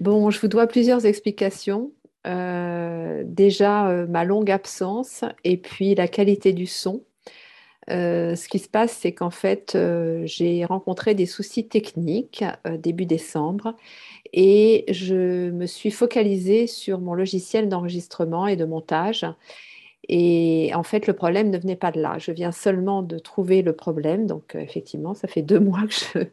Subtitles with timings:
[0.00, 1.92] Bon, je vous dois plusieurs explications.
[2.26, 7.04] Euh, déjà, euh, ma longue absence et puis la qualité du son.
[7.90, 9.76] Euh, ce qui se passe, c'est qu'en fait,
[10.24, 12.44] j'ai rencontré des soucis techniques
[12.78, 13.76] début décembre
[14.32, 19.26] et je me suis focalisée sur mon logiciel d'enregistrement et de montage.
[20.08, 22.16] Et en fait, le problème ne venait pas de là.
[22.18, 24.26] Je viens seulement de trouver le problème.
[24.26, 26.24] Donc, effectivement, ça fait deux mois que je,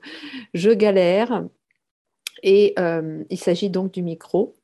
[0.54, 1.44] je galère.
[2.44, 4.56] Et euh, il s'agit donc du micro.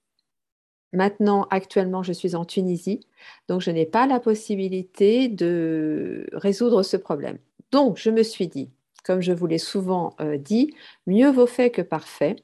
[0.92, 3.00] Maintenant, actuellement, je suis en Tunisie,
[3.48, 7.40] donc je n'ai pas la possibilité de résoudre ce problème.
[7.72, 8.70] Donc, je me suis dit,
[9.04, 10.76] comme je vous l'ai souvent euh, dit,
[11.08, 12.36] mieux vaut fait que parfait.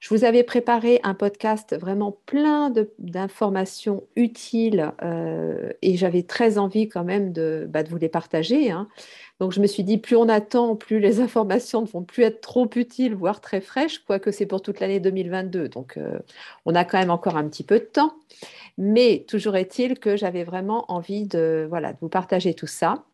[0.00, 6.88] Je vous avais préparé un podcast vraiment plein d'informations utiles euh, et j'avais très envie
[6.88, 8.70] quand même de, bah, vous les partager.
[8.70, 8.88] Hein.
[9.40, 12.40] Donc je me suis dit, plus on attend, plus les informations ne vont plus être
[12.40, 15.68] trop utiles, voire très fraîches, quoique c'est pour toute l'année 2022.
[15.68, 16.18] Donc euh,
[16.66, 18.12] on a quand même encore un petit peu de temps.
[18.78, 23.04] Mais toujours est-il que j'avais vraiment envie de, voilà, de vous partager tout ça.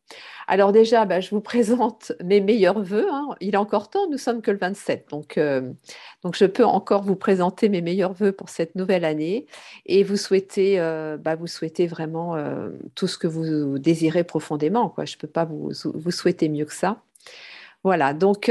[0.47, 3.09] Alors déjà, bah, je vous présente mes meilleurs voeux.
[3.11, 3.31] Hein.
[3.41, 5.09] Il est encore temps, nous sommes que le 27.
[5.11, 5.73] Donc, euh,
[6.23, 9.47] donc je peux encore vous présenter mes meilleurs voeux pour cette nouvelle année
[9.87, 12.37] et vous souhaiter, euh, bah, vous souhaiter vraiment
[12.95, 14.89] tout ce que vous désirez profondément.
[14.89, 15.05] Quoi.
[15.05, 17.03] Je ne peux pas vous, vous, souhaiter mieux que ça.
[17.85, 18.51] Voilà, donc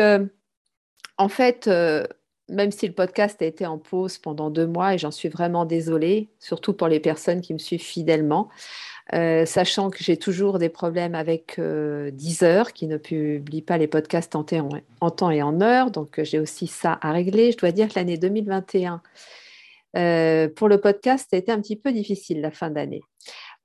[1.18, 1.70] en fait,
[2.50, 5.66] même si le podcast a été en pause pendant deux mois et j'en suis vraiment
[5.66, 8.50] désolée, surtout pour les personnes qui me suivent fidèlement,
[9.14, 13.88] euh, sachant que j'ai toujours des problèmes avec euh, Deezer qui ne publie pas les
[13.88, 15.92] podcasts en, temps et en heure.
[15.92, 17.52] Donc, euh, j'ai aussi ça à régler.
[17.52, 19.02] Je dois dire que l'année 2021,
[20.56, 23.02] pour le podcast, a été un petit peu difficile la fin d'année.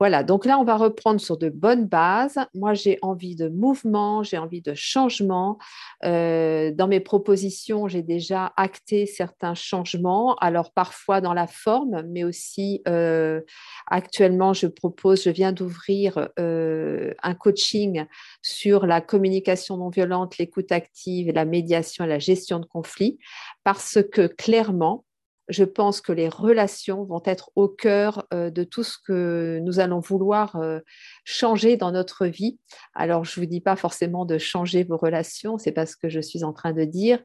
[0.01, 2.39] Voilà, donc là, on va reprendre sur de bonnes bases.
[2.55, 5.59] Moi, j'ai envie de mouvement, j'ai envie de changement.
[6.07, 12.25] Euh, dans mes propositions, j'ai déjà acté certains changements, alors parfois dans la forme, mais
[12.25, 13.43] aussi euh,
[13.89, 18.07] actuellement, je propose, je viens d'ouvrir euh, un coaching
[18.41, 23.19] sur la communication non violente, l'écoute active, la médiation et la gestion de conflits,
[23.65, 25.05] parce que clairement,
[25.51, 29.81] je pense que les relations vont être au cœur euh, de tout ce que nous
[29.81, 30.79] allons vouloir euh,
[31.25, 32.59] changer dans notre vie.
[32.95, 36.09] Alors, je ne vous dis pas forcément de changer vos relations, c'est pas ce que
[36.09, 37.23] je suis en train de dire,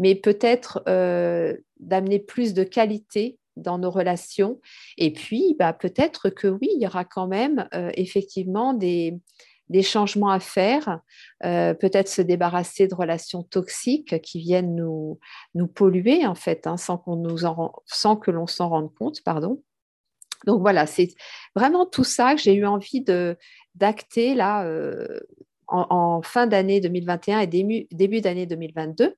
[0.00, 4.60] mais peut-être euh, d'amener plus de qualité dans nos relations.
[4.96, 9.18] Et puis, bah, peut-être que oui, il y aura quand même effectivement des,
[9.68, 11.00] des changements à faire,
[11.44, 15.18] euh, peut-être se débarrasser de relations toxiques qui viennent nous,
[15.54, 19.22] nous polluer en fait, hein, sans, qu'on nous en, sans que l'on s'en rende compte,
[19.22, 19.62] pardon.
[20.44, 21.08] Donc voilà, c'est
[21.54, 23.36] vraiment tout ça que j'ai eu envie de
[23.74, 25.20] d'acter là euh,
[25.66, 29.14] en, en, fin d'année 2021 et début, début d'année 2022.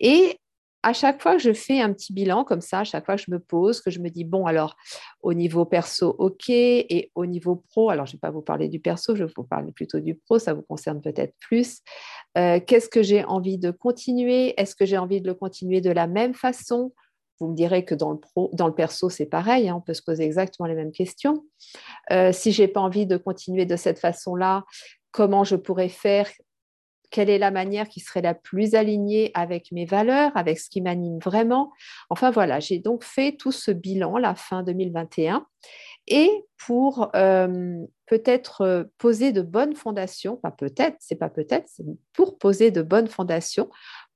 [0.00, 0.38] Et
[0.86, 3.22] à chaque fois que je fais un petit bilan comme ça, à chaque fois que
[3.22, 4.76] je me pose, que je me dis, bon, alors
[5.20, 8.68] au niveau perso, ok, et au niveau pro, alors je ne vais pas vous parler
[8.68, 11.80] du perso, je vais vous parler plutôt du pro, ça vous concerne peut-être plus.
[12.38, 14.54] Euh, qu'est-ce que j'ai envie de continuer?
[14.60, 16.92] Est-ce que j'ai envie de le continuer de la même façon?
[17.40, 19.92] Vous me direz que dans le, pro, dans le perso, c'est pareil, hein, on peut
[19.92, 21.44] se poser exactement les mêmes questions.
[22.12, 24.64] Euh, si je n'ai pas envie de continuer de cette façon-là,
[25.10, 26.28] comment je pourrais faire
[27.10, 30.80] quelle est la manière qui serait la plus alignée avec mes valeurs, avec ce qui
[30.80, 31.72] m'anime vraiment.
[32.10, 35.46] Enfin voilà, j'ai donc fait tout ce bilan la fin 2021
[36.08, 41.84] et pour euh, peut-être euh, poser de bonnes fondations, pas peut-être, c'est pas peut-être, c'est
[42.12, 43.68] pour poser de bonnes fondations,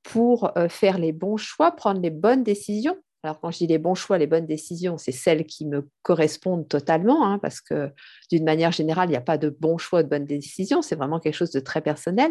[0.02, 3.78] pour euh, faire les bons choix, prendre les bonnes décisions alors, quand je dis les
[3.78, 7.90] bons choix, les bonnes décisions, c'est celles qui me correspondent totalement, hein, parce que
[8.30, 11.20] d'une manière générale, il n'y a pas de bons choix, de bonnes décisions, c'est vraiment
[11.20, 12.30] quelque chose de très personnel.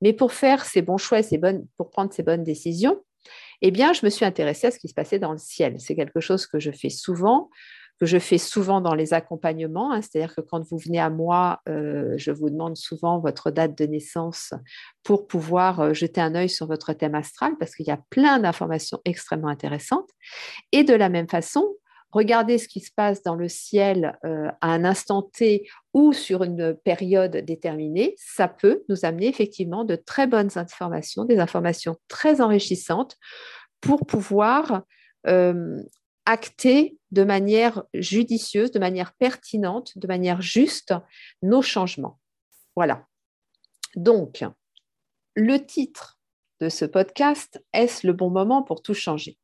[0.00, 3.02] Mais pour faire ces bons choix, ces bonnes, pour prendre ces bonnes décisions,
[3.60, 5.76] eh bien, je me suis intéressée à ce qui se passait dans le ciel.
[5.78, 7.50] C'est quelque chose que je fais souvent
[8.00, 9.92] que je fais souvent dans les accompagnements.
[9.92, 10.02] Hein.
[10.02, 13.84] C'est-à-dire que quand vous venez à moi, euh, je vous demande souvent votre date de
[13.84, 14.52] naissance
[15.02, 18.38] pour pouvoir euh, jeter un œil sur votre thème astral parce qu'il y a plein
[18.38, 20.08] d'informations extrêmement intéressantes.
[20.72, 21.66] Et de la même façon,
[22.10, 26.42] regardez ce qui se passe dans le ciel euh, à un instant T ou sur
[26.42, 32.40] une période déterminée, ça peut nous amener effectivement de très bonnes informations, des informations très
[32.40, 33.16] enrichissantes
[33.80, 34.82] pour pouvoir
[36.26, 40.94] acter de manière judicieuse, de manière pertinente, de manière juste
[41.42, 42.18] nos changements.
[42.76, 43.06] Voilà.
[43.94, 44.44] Donc,
[45.34, 46.18] le titre
[46.60, 49.38] de ce podcast, est-ce le bon moment pour tout changer?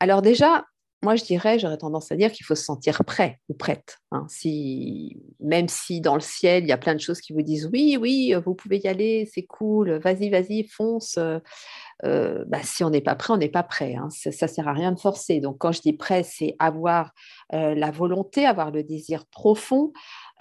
[0.00, 0.66] Alors déjà,
[1.02, 3.98] moi, je dirais, j'aurais tendance à dire qu'il faut se sentir prêt ou prête.
[4.12, 4.26] Hein.
[4.28, 7.68] Si, même si dans le ciel, il y a plein de choses qui vous disent
[7.72, 11.18] oui, oui, vous pouvez y aller, c'est cool, vas-y, vas-y, fonce.
[12.04, 13.94] Euh, bah, si on n'est pas prêt, on n'est pas prêt.
[13.94, 14.08] Hein.
[14.10, 15.40] Ça ne sert à rien de forcer.
[15.40, 17.12] Donc, quand je dis prêt, c'est avoir
[17.54, 19.92] euh, la volonté, avoir le désir profond,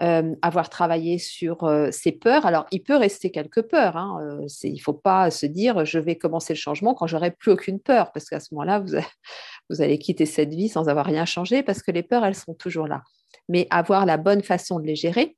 [0.01, 2.45] euh, avoir travaillé sur ses peurs.
[2.45, 3.95] Alors, il peut rester quelques peurs.
[3.95, 4.19] Hein.
[4.63, 7.79] il ne faut pas se dire je vais commencer le changement quand j'aurai plus aucune
[7.79, 8.95] peur, parce qu'à ce moment-là, vous,
[9.69, 12.53] vous allez quitter cette vie sans avoir rien changé, parce que les peurs, elles sont
[12.53, 13.01] toujours là.
[13.47, 15.37] Mais avoir la bonne façon de les gérer.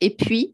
[0.00, 0.52] Et puis,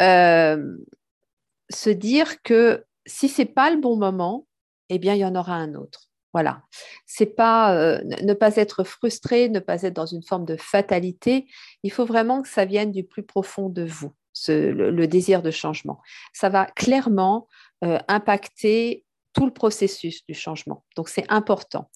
[0.00, 4.46] se dire que si c'est pas le bon moment,
[4.88, 6.08] eh bien, il y en aura un autre.
[6.34, 6.62] Voilà.
[7.06, 11.46] C'est pas euh, ne pas être frustré, ne pas être dans une forme de fatalité.
[11.82, 14.12] Il faut vraiment que ça vienne du plus profond de vous,
[14.46, 16.00] le, désir de changement.
[16.34, 17.48] Ça va clairement
[17.84, 20.84] euh, impacter tout le processus du changement.
[20.96, 21.90] Donc, c'est important.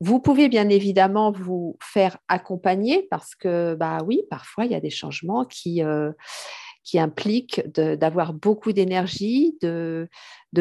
[0.00, 4.80] Vous pouvez bien évidemment vous faire accompagner parce que, bah oui, parfois, il y a
[4.80, 6.12] des changements qui, euh,
[6.84, 10.08] qui implique d'avoir beaucoup d'énergie, de,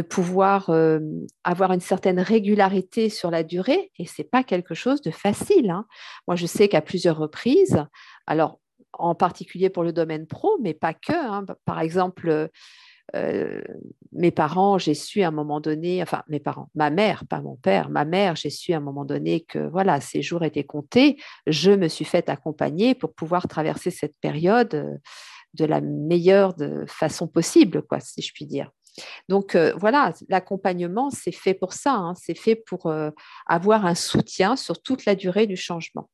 [0.10, 1.00] pouvoir euh,
[1.44, 3.92] avoir une certaine régularité sur la durée.
[3.98, 5.70] Et ce n'est pas quelque chose de facile.
[5.70, 5.86] Hein.
[6.28, 7.84] Moi, je sais qu'à plusieurs reprises,
[8.28, 8.60] alors
[8.94, 11.14] en particulier pour le domaine pro, mais pas que.
[11.14, 11.46] Hein.
[11.66, 12.50] Par exemple,
[13.16, 13.62] euh,
[14.14, 17.56] mes parents, j'ai su à un moment donné, enfin mes parents, ma mère, pas mon
[17.56, 21.18] père, ma mère, j'ai su à un moment donné que voilà, ces jours étaient comptés.
[21.48, 24.98] Je me suis fait accompagner pour pouvoir traverser cette période euh,
[25.54, 26.56] de la meilleure
[26.88, 28.72] façon possible, quoi, si je puis dire.
[29.30, 32.14] Donc euh, voilà, l'accompagnement, c'est fait pour ça, hein.
[32.16, 33.12] c'est fait pour euh,
[33.48, 36.10] avoir un soutien sur toute la durée du changement.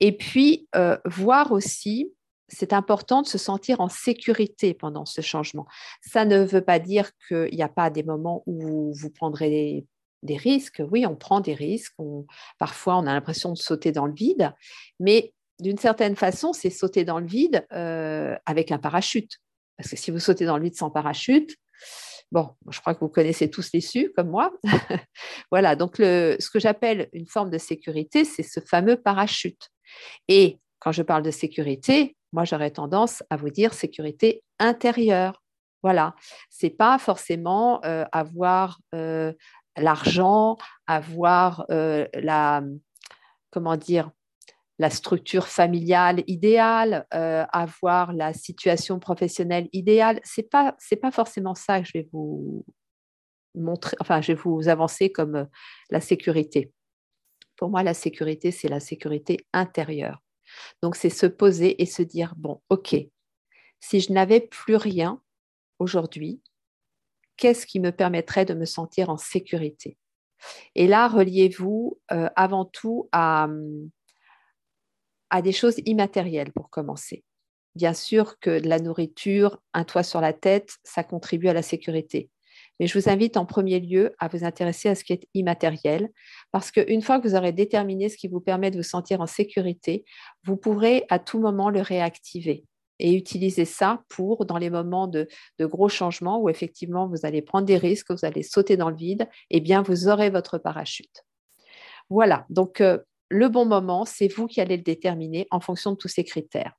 [0.00, 2.12] Et puis, euh, voir aussi,
[2.48, 5.66] c'est important de se sentir en sécurité pendant ce changement.
[6.02, 9.84] Ça ne veut pas dire qu'il n'y a pas des moments où vous prendrez
[10.22, 10.82] des risques.
[10.90, 11.94] Oui, on prend des risques.
[12.58, 14.52] parfois, on a l'impression de sauter dans le vide,
[14.98, 19.38] mais d'une certaine façon, c'est sauter dans le vide euh, avec un parachute.
[19.76, 21.56] Parce que si vous sautez dans le vide sans parachute,
[22.30, 24.52] bon, je crois que vous connaissez tous l'issue comme moi.
[25.50, 29.70] voilà, donc ce que j'appelle une forme de sécurité, c'est ce fameux parachute.
[30.28, 35.42] Et quand je parle de sécurité, moi j'aurais tendance à vous dire sécurité intérieure.
[35.82, 36.14] Voilà,
[36.50, 39.32] c'est pas forcément euh, avoir euh,
[39.76, 40.56] l'argent,
[40.88, 42.62] avoir la
[43.50, 44.10] comment dire
[44.78, 50.20] la structure familiale idéale, euh, avoir la situation professionnelle idéale.
[50.24, 52.64] C'est pas pas forcément ça que je vais vous
[53.54, 53.96] montrer.
[54.00, 55.44] Enfin, je vais vous avancer comme euh,
[55.90, 56.72] la sécurité.
[57.56, 60.22] Pour moi, la sécurité, c'est la sécurité intérieure.
[60.82, 62.96] Donc, c'est se poser et se dire bon, ok,
[63.80, 65.20] si je n'avais plus rien
[65.80, 66.40] aujourd'hui,
[67.36, 69.98] qu'est-ce qui me permettrait de me sentir en sécurité?
[70.76, 73.90] Et là, reliez-vous euh, avant tout à hum,
[75.30, 77.24] à des choses immatérielles pour commencer.
[77.74, 82.30] Bien sûr que la nourriture, un toit sur la tête, ça contribue à la sécurité.
[82.80, 86.10] Mais je vous invite en premier lieu à vous intéresser à ce qui est immatériel,
[86.52, 89.26] parce qu'une fois que vous aurez déterminé ce qui vous permet de vous sentir en
[89.26, 90.04] sécurité,
[90.44, 92.64] vous pourrez à tout moment le réactiver
[93.00, 95.28] et utiliser ça pour, dans les moments de,
[95.60, 99.28] gros changements où effectivement vous allez prendre des risques, vous allez sauter dans le vide,
[99.50, 101.24] eh bien vous aurez votre parachute.
[102.10, 105.96] Voilà, donc euh, le bon moment, c'est vous qui allez le déterminer en fonction de
[105.96, 106.74] tous ces critères.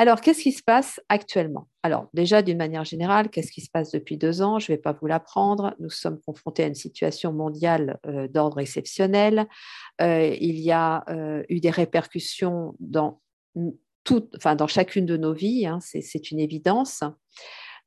[0.00, 1.66] Alors, qu'est-ce qui se passe actuellement?
[1.82, 4.60] Alors, déjà, d'une manière générale, qu'est-ce qui se passe depuis deux ans?
[4.60, 5.74] Je ne vais pas vous l'apprendre.
[5.80, 9.48] Nous sommes confrontés à une situation mondiale euh, d'ordre exceptionnel.
[10.00, 13.20] Euh, il y a euh, eu des répercussions dans,
[14.06, 17.02] dans chacune de nos vies, hein, c'est une évidence.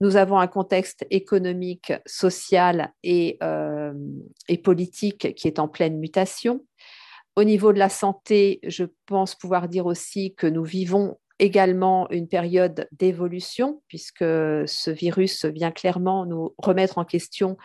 [0.01, 3.37] Nous avons un contexte économique, social et
[4.63, 6.65] politique qui est en pleine mutation.
[7.35, 12.27] Au niveau de la santé, je pense pouvoir dire aussi que nous vivons également une
[12.27, 17.57] période d'évolution, puisque ce virus vient clairement nous remettre en question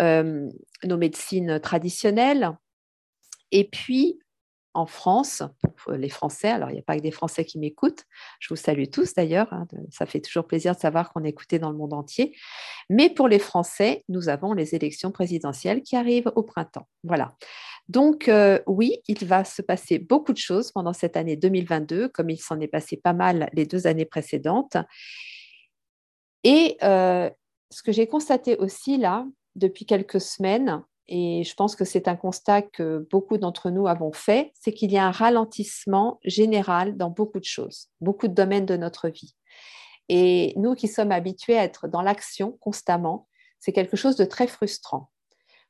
[0.00, 0.48] euh,
[0.84, 2.56] nos médecines traditionnelles.
[3.50, 4.18] Et puis,
[4.78, 5.42] en France,
[5.76, 8.04] pour les Français, alors il n'y a pas que des Français qui m'écoutent,
[8.38, 11.58] je vous salue tous d'ailleurs, hein, ça fait toujours plaisir de savoir qu'on est écouté
[11.58, 12.36] dans le monde entier,
[12.88, 16.86] mais pour les Français, nous avons les élections présidentielles qui arrivent au printemps.
[17.02, 17.34] Voilà.
[17.88, 22.30] Donc euh, oui, il va se passer beaucoup de choses pendant cette année 2022, comme
[22.30, 24.76] il s'en est passé pas mal les deux années précédentes.
[26.44, 27.30] Et euh,
[27.70, 32.16] ce que j'ai constaté aussi là, depuis quelques semaines, et je pense que c'est un
[32.16, 37.08] constat que beaucoup d'entre nous avons fait, c'est qu'il y a un ralentissement général dans
[37.08, 39.34] beaucoup de choses, beaucoup de domaines de notre vie.
[40.10, 43.26] Et nous qui sommes habitués à être dans l'action constamment,
[43.58, 45.10] c'est quelque chose de très frustrant.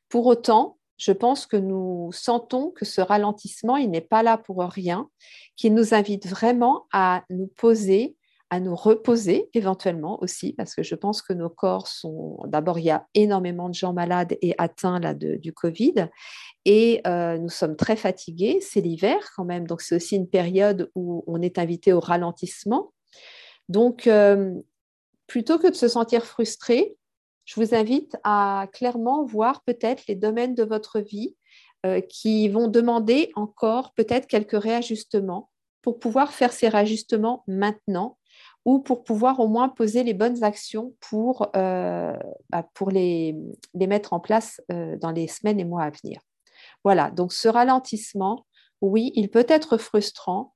[0.08, 4.58] Pour autant, je pense que nous sentons que ce ralentissement, il n'est pas là pour
[4.62, 5.08] rien,
[5.56, 8.16] qu'il nous invite vraiment à nous poser,
[8.50, 12.38] à nous reposer éventuellement aussi, parce que je pense que nos corps sont...
[12.46, 16.08] D'abord, il y a énormément de gens malades et atteints là, du Covid,
[16.64, 20.90] et euh, nous sommes très fatigués, c'est l'hiver quand même, donc c'est aussi une période
[20.94, 22.92] où on est invité au ralentissement.
[23.68, 24.54] Donc, euh,
[25.26, 26.96] plutôt que de se sentir frustré,
[27.44, 31.34] je vous invite à clairement voir peut-être les domaines de votre vie
[31.86, 35.48] euh, qui vont demander encore peut-être quelques réajustements
[35.80, 38.17] pour pouvoir faire ces réajustements maintenant
[38.64, 42.16] ou pour pouvoir au moins poser les bonnes actions pour, euh,
[42.50, 43.34] bah, pour les,
[43.74, 46.20] les, mettre en place euh, dans les semaines et mois à venir.
[46.84, 48.46] Voilà, donc ce ralentissement,
[48.80, 50.54] oui, il peut être frustrant,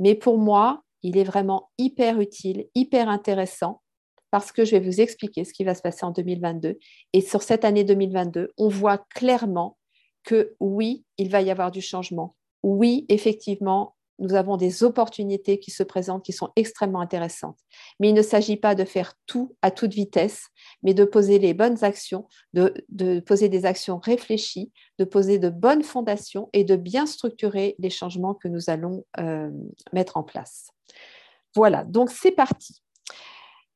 [0.00, 3.82] mais pour moi, il est vraiment hyper utile, hyper intéressant
[4.30, 6.78] parce que je vais vous expliquer ce qui va se passer en 2022.
[7.12, 9.78] Et sur cette année 2022, on voit clairement
[10.24, 12.34] que oui, il va y avoir du changement.
[12.64, 17.58] Oui, effectivement, nous avons des opportunités qui se présentent qui sont extrêmement intéressantes.
[18.00, 20.48] Mais il ne s'agit pas de faire tout à toute vitesse,
[20.82, 25.82] mais de poser les bonnes actions, de, poser des actions réfléchies, de poser de bonnes
[25.82, 29.50] fondations et de bien structurer les changements que nous allons euh,
[29.92, 30.70] mettre en place.
[31.54, 32.82] Voilà, donc c'est parti.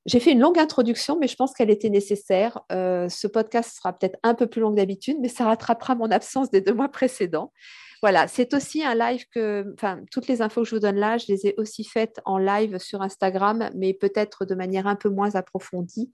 [0.07, 2.61] J'ai fait une longue introduction, mais je pense qu'elle était nécessaire.
[2.73, 6.11] Euh, ce podcast sera peut-être un peu plus long que d'habitude, mais ça rattrapera mon
[6.11, 7.52] absence des deux mois précédents.
[8.00, 11.19] Voilà, c'est aussi un live que, enfin, toutes les infos que je vous donne là,
[11.19, 15.09] je les ai aussi faites en live sur Instagram, mais peut-être de manière un peu
[15.09, 16.12] moins approfondie.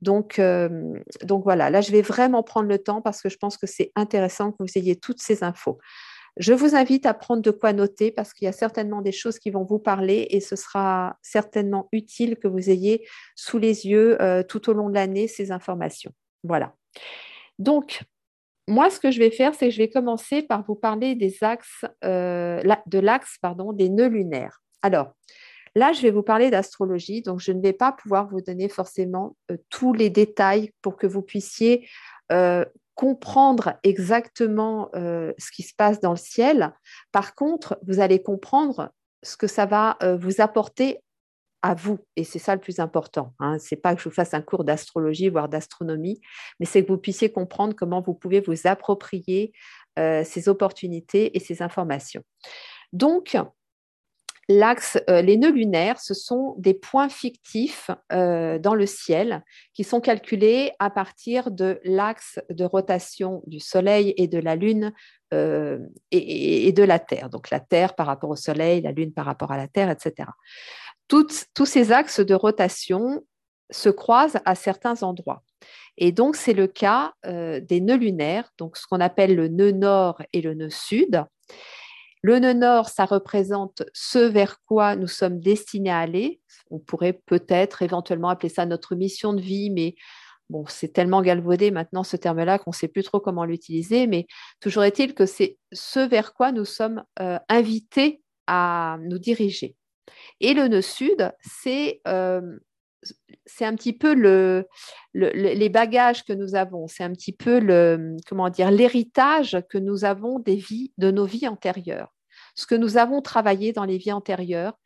[0.00, 3.56] Donc, euh, donc voilà, là, je vais vraiment prendre le temps parce que je pense
[3.56, 5.78] que c'est intéressant que vous ayez toutes ces infos.
[6.36, 9.38] Je vous invite à prendre de quoi noter parce qu'il y a certainement des choses
[9.38, 14.20] qui vont vous parler et ce sera certainement utile que vous ayez sous les yeux
[14.20, 16.12] euh, tout au long de l'année ces informations.
[16.42, 16.74] Voilà.
[17.60, 18.02] Donc,
[18.68, 21.42] moi, ce que je vais faire, c'est que je vais commencer par vous parler des
[21.42, 24.60] axes, euh, de l'axe pardon, des nœuds lunaires.
[24.82, 25.12] Alors,
[25.74, 29.36] là, je vais vous parler d'astrologie, donc je ne vais pas pouvoir vous donner forcément
[29.50, 31.88] euh, tous les détails pour que vous puissiez
[32.94, 36.72] comprendre exactement euh, ce qui se passe dans le ciel.
[37.12, 38.90] Par contre, vous allez comprendre
[39.22, 41.00] ce que ça va euh, vous apporter
[41.64, 41.98] à vous.
[42.14, 43.32] Et c'est ça le plus important.
[43.40, 43.58] Hein.
[43.58, 46.20] Ce n'est pas que je vous fasse un cours d'astrologie, voire d'astronomie,
[46.60, 49.54] mais c'est que vous puissiez comprendre comment vous pouvez vous approprier
[49.98, 52.22] euh, ces opportunités et ces informations.
[52.92, 53.36] Donc,
[54.46, 59.42] L'axe, euh, les nœuds lunaires, ce sont des points fictifs euh, dans le ciel
[59.72, 64.92] qui sont calculés à partir de l'axe de rotation du Soleil et de la Lune
[65.32, 67.30] et, de la Terre.
[67.30, 70.28] Donc la Terre par rapport au Soleil, la Lune par rapport à la Terre, etc.
[71.08, 73.24] tous ces axes de rotation
[73.70, 75.42] se croisent à certains endroits.
[75.96, 80.22] Et donc, c'est le cas des nœuds lunaires, donc ce qu'on appelle le nœud nord
[80.32, 81.24] et le nœud sud.
[82.22, 86.40] Le nœud nord, ça représente ce vers quoi nous sommes destinés à aller.
[86.70, 89.94] On pourrait peut-être éventuellement appeler ça notre mission de vie, mais
[90.68, 94.06] c'est tellement galvaudé maintenant ce terme-là qu'on ne sait plus trop comment l'utiliser.
[94.06, 94.26] Mais
[94.60, 99.76] toujours est-il que c'est ce vers quoi nous sommes euh, invités à nous diriger.
[100.40, 102.58] Et le nœud sud, c'est euh,
[103.60, 104.66] un petit peu le,
[105.12, 110.04] les bagages que nous avons, c'est un petit peu le, comment dire, l'héritage que nous
[110.04, 112.14] avons des vies, de nos vies antérieures.
[112.54, 114.78] Ce que nous avons travaillé dans les vies antérieures,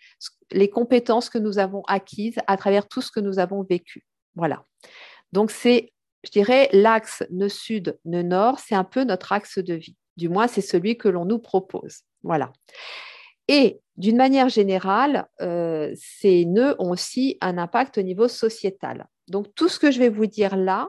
[0.52, 4.06] les compétences que nous avons acquises à travers tout ce que nous avons vécu.
[4.34, 4.64] Voilà.
[5.32, 5.92] Donc, c'est,
[6.24, 9.96] je dirais, l'axe nœud sud, nœud nord, c'est un peu notre axe de vie.
[10.16, 12.02] Du moins, c'est celui que l'on nous propose.
[12.22, 12.52] Voilà.
[13.48, 19.08] Et d'une manière générale, euh, ces nœuds ont aussi un impact au niveau sociétal.
[19.26, 20.88] Donc tout ce que je vais vous dire là,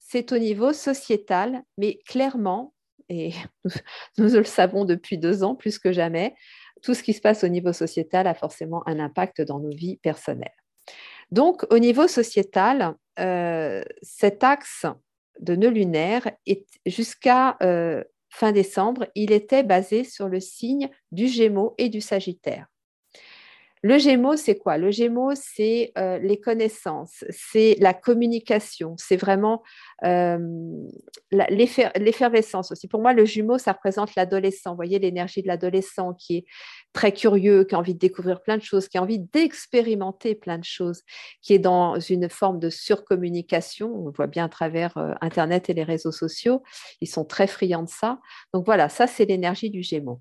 [0.00, 2.74] c'est au niveau sociétal, mais clairement,
[3.08, 3.32] et
[4.18, 6.34] nous, le savons depuis deux ans plus que jamais,
[6.82, 9.98] tout ce qui se passe au niveau sociétal a forcément un impact dans nos vies
[9.98, 10.50] personnelles.
[11.30, 14.84] Donc au niveau sociétal, euh, cet axe
[15.38, 21.28] de nœud lunaire est jusqu'à euh, fin décembre, il était basé sur le signe du
[21.28, 22.66] Gémeaux et du Sagittaire.
[23.84, 24.78] Le Gémeaux, c'est quoi?
[24.78, 29.62] Le Gémeaux, c'est euh, les connaissances, c'est la communication, c'est vraiment
[30.04, 30.38] euh,
[31.32, 32.86] l'effervescence aussi.
[32.86, 34.70] Pour moi, le jumeau, ça représente l'adolescent.
[34.70, 36.44] Vous voyez l'énergie de l'adolescent qui est
[36.92, 40.58] très curieux, qui a envie de découvrir plein de choses, qui a envie d'expérimenter plein
[40.58, 41.02] de choses,
[41.40, 43.92] qui est dans une forme de surcommunication.
[43.94, 46.62] On le voit bien à travers euh, Internet et les réseaux sociaux.
[47.00, 48.20] Ils sont très friands de ça.
[48.54, 50.20] Donc voilà, ça, c'est l'énergie du Gémeaux.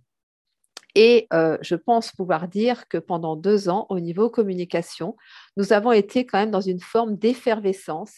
[0.95, 5.15] Et euh, je pense pouvoir dire que pendant deux ans, au niveau communication,
[5.57, 8.17] nous avons été quand même dans une forme d'effervescence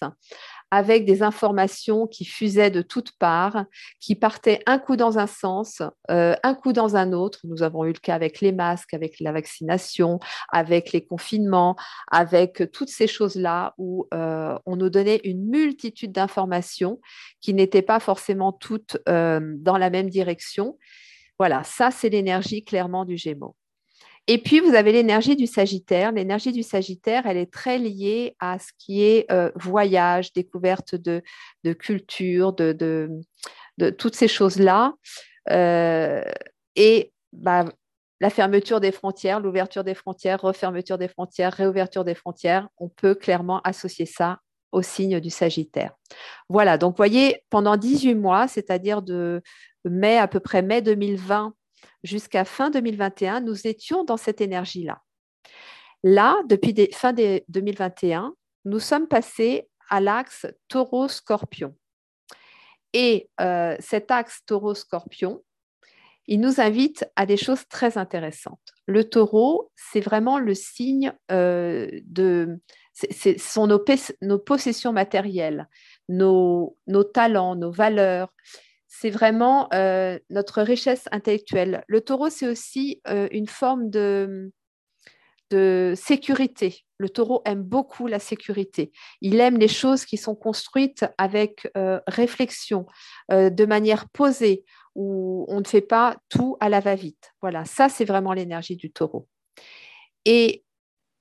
[0.71, 3.65] avec des informations qui fusaient de toutes parts,
[3.99, 7.41] qui partaient un coup dans un sens, euh, un coup dans un autre.
[7.43, 11.75] Nous avons eu le cas avec les masques, avec la vaccination, avec les confinements,
[12.09, 16.99] avec toutes ces choses-là où euh, on nous donnait une multitude d'informations
[17.39, 20.77] qui n'étaient pas forcément toutes dans la même direction
[21.39, 23.55] voilà, ça, c'est l'énergie clairement du Gémeaux.
[24.27, 26.13] Et puis, vous avez l'énergie du Sagittaire.
[26.13, 31.21] L'énergie du Sagittaire, elle est très liée à ce qui est euh, voyage, découverte de,
[31.73, 33.09] culture, de,
[33.97, 34.93] toutes ces choses-là.
[35.49, 36.23] Euh,
[36.77, 37.65] et bah,
[38.21, 43.15] la fermeture des frontières, l'ouverture des frontières, refermeture des frontières, réouverture des frontières, on peut
[43.15, 44.39] clairement associer ça
[44.71, 45.91] au signe du Sagittaire.
[46.47, 49.41] Voilà, donc voyez, pendant 18 mois, c'est-à-dire de
[49.85, 51.53] mai, à peu près mai 2020
[52.03, 55.01] jusqu'à fin 2021, nous étions dans cette énergie-là.
[56.03, 58.35] Là, depuis fin 2021,
[58.65, 61.75] nous sommes passés à l'axe taureau-scorpion.
[62.93, 65.43] Et euh, cet axe taureau-scorpion,
[66.27, 68.73] il nous invite à des choses très intéressantes.
[68.85, 72.59] Le taureau, c'est vraiment le signe euh, de...
[72.93, 73.83] Ce sont nos,
[74.21, 75.67] nos, possessions matérielles,
[76.09, 78.31] nos, nos talents, nos valeurs
[78.95, 81.83] c'est vraiment euh, notre richesse intellectuelle.
[81.87, 84.51] Le taureau, c'est aussi euh, une forme de,
[85.95, 86.79] sécurité.
[86.97, 88.91] Le taureau aime beaucoup la sécurité.
[89.21, 92.87] Il aime les choses qui sont construites avec euh, réflexion,
[93.29, 94.63] de manière posée,
[94.95, 97.33] où on ne fait pas tout à la va-vite.
[97.39, 99.27] Voilà, ça, c'est vraiment l'énergie du taureau.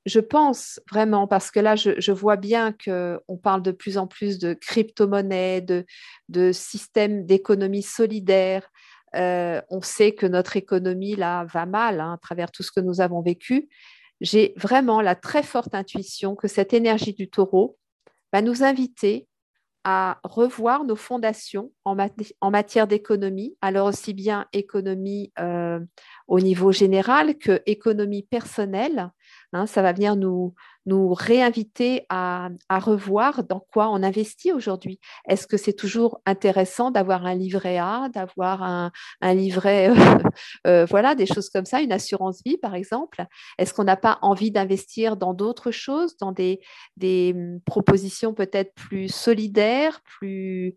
[0.04, 4.38] Je pense vraiment, parce que là, je, vois bien qu'on parle de plus en plus
[4.38, 5.84] de crypto-monnaies, de,
[6.28, 8.68] de systèmes d'économie solidaire.
[9.14, 12.80] Euh, on sait que notre économie, là, va mal hein, à travers tout ce que
[12.80, 13.68] nous avons vécu.
[14.20, 17.78] J'ai vraiment la très forte intuition que cette énergie du taureau
[18.32, 19.28] va nous inviter
[19.84, 21.96] à revoir nos fondations en,
[22.50, 25.80] matière d'économie, alors aussi bien économie euh,
[26.28, 29.10] au niveau général que économie personnelle,
[29.54, 30.54] Hein, ça va venir nous,
[30.86, 34.98] réinviter à, revoir dans quoi on investit aujourd'hui.
[35.28, 38.90] Est-ce que c'est toujours intéressant d'avoir un livret A, d'avoir un,
[39.34, 40.22] livret, euh,
[40.66, 43.26] euh, voilà, des choses comme ça, une assurance vie par exemple?
[43.58, 46.60] Est-ce qu'on n'a pas envie d'investir dans d'autres choses, dans des,
[47.02, 50.76] hum, propositions peut-être plus solidaires, plus,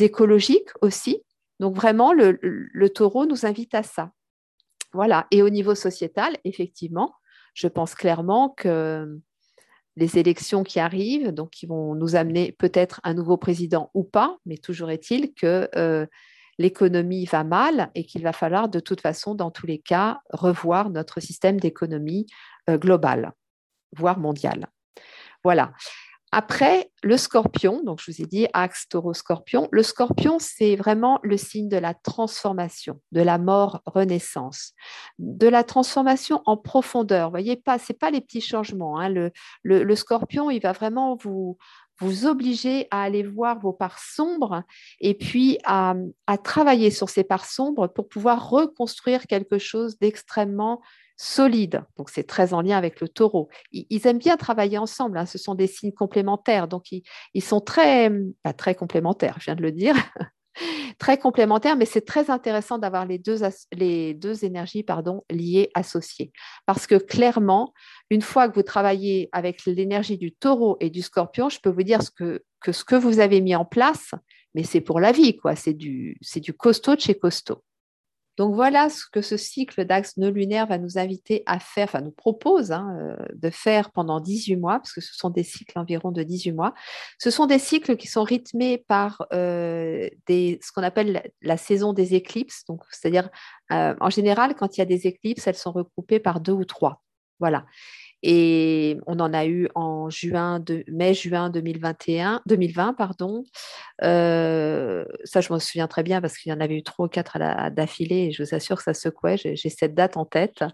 [0.00, 1.22] écologiques aussi?
[1.58, 4.12] Donc vraiment, le taureau nous invite à ça.
[4.92, 5.26] Voilà.
[5.30, 7.14] Et au niveau sociétal, effectivement,
[7.54, 9.20] je pense clairement que
[9.96, 14.38] les élections qui arrivent, donc qui vont nous amener peut-être un nouveau président ou pas,
[14.46, 16.06] mais toujours est-il que euh,
[16.58, 20.90] l'économie va mal et qu'il va falloir de toute façon, dans tous les cas, revoir
[20.90, 22.26] notre système d'économie
[22.70, 23.32] euh, global,
[23.96, 24.66] voire mondial.
[25.44, 25.72] Voilà.
[26.34, 31.36] Après, le scorpion, donc je vous ai dit axe taureau-scorpion, le scorpion, c'est vraiment le
[31.36, 34.72] signe de la transformation, de la mort-renaissance,
[35.18, 37.28] de la transformation en profondeur.
[37.28, 38.98] Vous voyez, pas, ce pas les petits changements.
[38.98, 39.30] Hein.
[39.62, 41.58] Le, scorpion, il va vraiment vous,
[42.24, 44.62] obliger à aller voir vos parts sombres
[45.00, 45.94] et puis à
[46.42, 50.80] travailler sur ces parts sombres pour pouvoir reconstruire quelque chose d'extrêmement
[51.22, 51.84] solide.
[51.96, 53.48] Donc, c'est très en lien avec le taureau.
[53.70, 55.16] Ils, aiment bien travailler ensemble.
[55.18, 55.26] Hein.
[55.26, 56.66] Ce sont des signes complémentaires.
[56.66, 58.10] Donc, ils, sont très,
[58.42, 59.94] pas très complémentaires, je viens de le dire.
[60.98, 63.38] très complémentaires, mais c'est très intéressant d'avoir les deux,
[63.72, 66.32] les deux énergies pardon, liées, associées.
[66.66, 67.72] Parce que clairement,
[68.10, 71.84] une fois que vous travaillez avec l'énergie du taureau et du scorpion, je peux vous
[71.84, 74.10] dire ce que, que ce que vous avez mis en place,
[74.54, 75.54] mais c'est pour la vie, quoi.
[75.54, 77.62] C'est du, du costaud de chez costaud.
[78.38, 82.00] Donc voilà ce que ce cycle d'axe nœud lunaire va nous inviter à faire, enfin
[82.00, 85.78] nous propose hein, euh, de faire pendant 18 mois, parce que ce sont des cycles
[85.78, 86.72] environ de 18 mois.
[87.18, 92.14] Ce sont des cycles qui sont rythmés par euh, ce qu'on appelle la, saison des
[92.14, 92.64] éclipses.
[92.90, 93.28] C'est-à-dire,
[93.70, 96.64] euh, en général, quand il y a des éclipses, elles sont regroupées par deux ou
[96.64, 97.02] trois.
[97.38, 97.66] Voilà.
[98.22, 102.94] Et on en a eu en juin de, mai-juin 2021, 2020.
[102.94, 103.44] Pardon.
[104.02, 107.08] Euh, ça, je me souviens très bien parce qu'il y en avait eu trois ou
[107.08, 107.38] quatre
[107.70, 109.36] d'affilée je vous assure que ça secouait.
[109.36, 110.64] J'ai cette date en tête.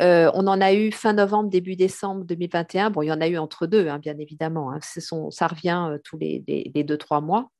[0.00, 2.90] Euh, on en a eu fin novembre, début décembre 2021.
[2.90, 4.72] Bon, il y en a eu entre deux, hein, bien évidemment.
[4.72, 4.78] Hein.
[4.82, 6.40] ça revient euh, tous les,
[6.74, 7.50] deux, trois mois.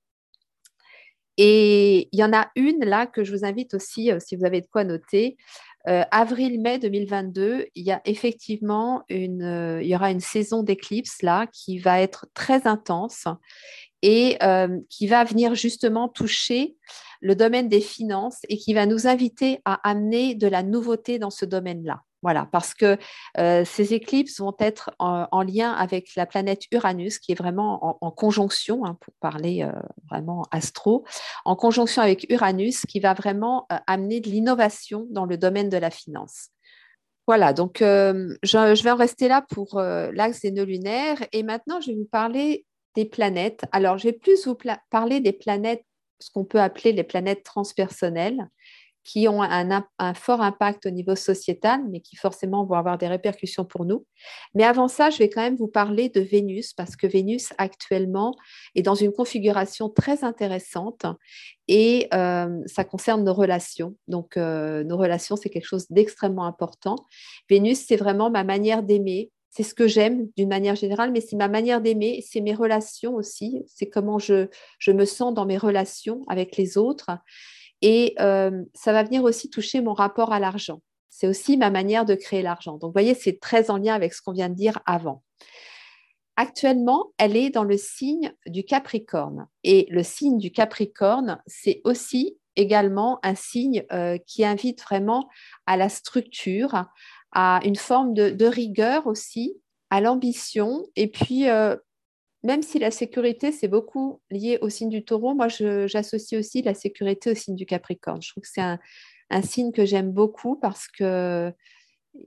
[1.39, 4.61] Et il y en a une là que je vous invite aussi, si vous avez
[4.61, 5.37] de quoi noter.
[5.85, 11.79] Avril-mai 2022, il y a effectivement une, il y aura une saison d'éclipse là qui
[11.79, 13.27] va être très intense
[14.03, 14.39] et
[14.89, 16.77] qui va venir justement toucher
[17.21, 21.31] le domaine des finances et qui va nous inviter à amener de la nouveauté dans
[21.31, 22.03] ce domaine-là.
[22.23, 22.99] Voilà, parce que
[23.37, 28.85] ces éclipses vont être en, lien avec la planète Uranus, qui est vraiment en, conjonction,
[28.85, 29.69] hein, pour parler
[30.09, 31.05] vraiment astro,
[31.45, 35.91] en conjonction avec Uranus, qui va vraiment amener de l'innovation dans le domaine de la
[35.91, 36.51] finance.
[37.27, 41.19] Voilà, donc je, vais en rester là pour l'axe des nœuds lunaires.
[41.33, 43.65] Et maintenant, je vais vous parler des planètes.
[43.73, 44.57] Alors, je vais plus vous
[44.91, 45.85] parler des planètes
[46.23, 48.49] ce qu'on peut appeler les planètes transpersonnelles,
[49.05, 49.85] qui ont un,
[50.15, 54.07] fort impact au niveau sociétal, mais qui forcément vont avoir des répercussions pour nous.
[54.55, 58.35] Mais avant ça, je vais quand même vous parler de Vénus, parce que Vénus actuellement
[58.75, 61.07] est dans une configuration très intéressante
[61.69, 63.97] et euh, ça concerne nos relations.
[64.09, 66.97] Donc, euh, nos relations, c'est quelque chose d'extrêmement important.
[67.49, 71.37] Vénus, c'est vraiment ma manière d'aimer, c'est ce que j'aime d'une manière générale, mais c'est
[71.37, 74.49] ma manière d'aimer, c'est mes relations aussi, c'est comment je,
[74.89, 77.11] me sens dans mes relations avec les autres.
[77.83, 80.81] Et euh, ça va venir aussi toucher mon rapport à l'argent.
[81.11, 82.79] C'est aussi ma manière de créer l'argent.
[82.79, 85.23] Donc, vous voyez, c'est très en lien avec ce qu'on vient de dire avant.
[86.37, 89.47] Actuellement, elle est dans le signe du Capricorne.
[89.65, 95.29] Et le signe du Capricorne, c'est aussi également un signe euh, qui invite vraiment
[95.67, 96.87] à la structure,
[97.33, 99.55] à une forme de, rigueur aussi,
[99.91, 100.87] à l'ambition.
[100.97, 101.77] Et puis, euh,
[102.43, 106.75] même si la sécurité, c'est beaucoup lié au signe du taureau, moi, j'associe aussi la
[106.75, 108.21] sécurité au signe du capricorne.
[108.21, 108.79] Je trouve que c'est un,
[109.43, 111.53] signe que j'aime beaucoup parce que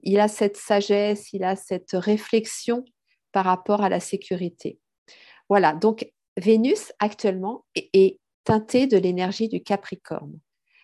[0.02, 2.84] il a cette sagesse, il a cette réflexion
[3.32, 4.80] par rapport à la sécurité.
[5.50, 10.40] Voilà, donc Vénus actuellement est, teintée de l'énergie du Capricorne.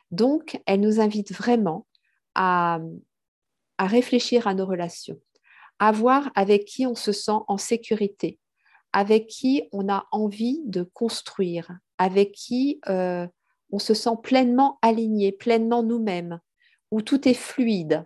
[0.09, 1.85] Donc, elle nous invite vraiment
[2.33, 2.79] à
[3.79, 5.19] réfléchir à nos relations,
[5.77, 8.39] à voir avec qui on se sent en sécurité,
[8.93, 13.27] avec qui on a envie de construire, avec qui euh,
[13.71, 16.39] on se sent pleinement aligné, pleinement nous-mêmes,
[16.91, 18.05] où tout est fluide.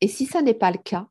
[0.00, 1.08] Et si ça n'est pas le cas,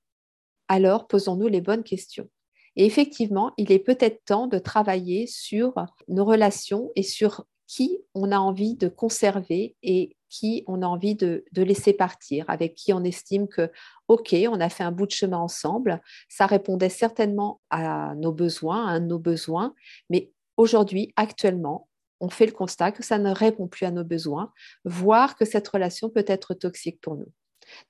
[0.67, 2.30] alors posons-nous les bonnes questions.
[2.76, 5.74] Et effectivement, il est peut-être temps de travailler sur
[6.08, 11.15] nos relations et sur qui on a envie de conserver et qui on a envie
[11.15, 13.70] de, laisser partir, avec qui on estime que,
[14.08, 18.88] OK, on a fait un bout de chemin ensemble, ça répondait certainement à nos besoins,
[18.88, 19.76] à nos besoins,
[20.10, 21.88] mais aujourd'hui, actuellement,
[22.20, 24.52] on fait le constat que ça ne répond plus à nos besoins,
[24.86, 27.32] voire que cette relation peut être toxique pour nous.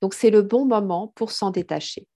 [0.01, 2.07] Donc, c'est le bon moment pour s'en détacher.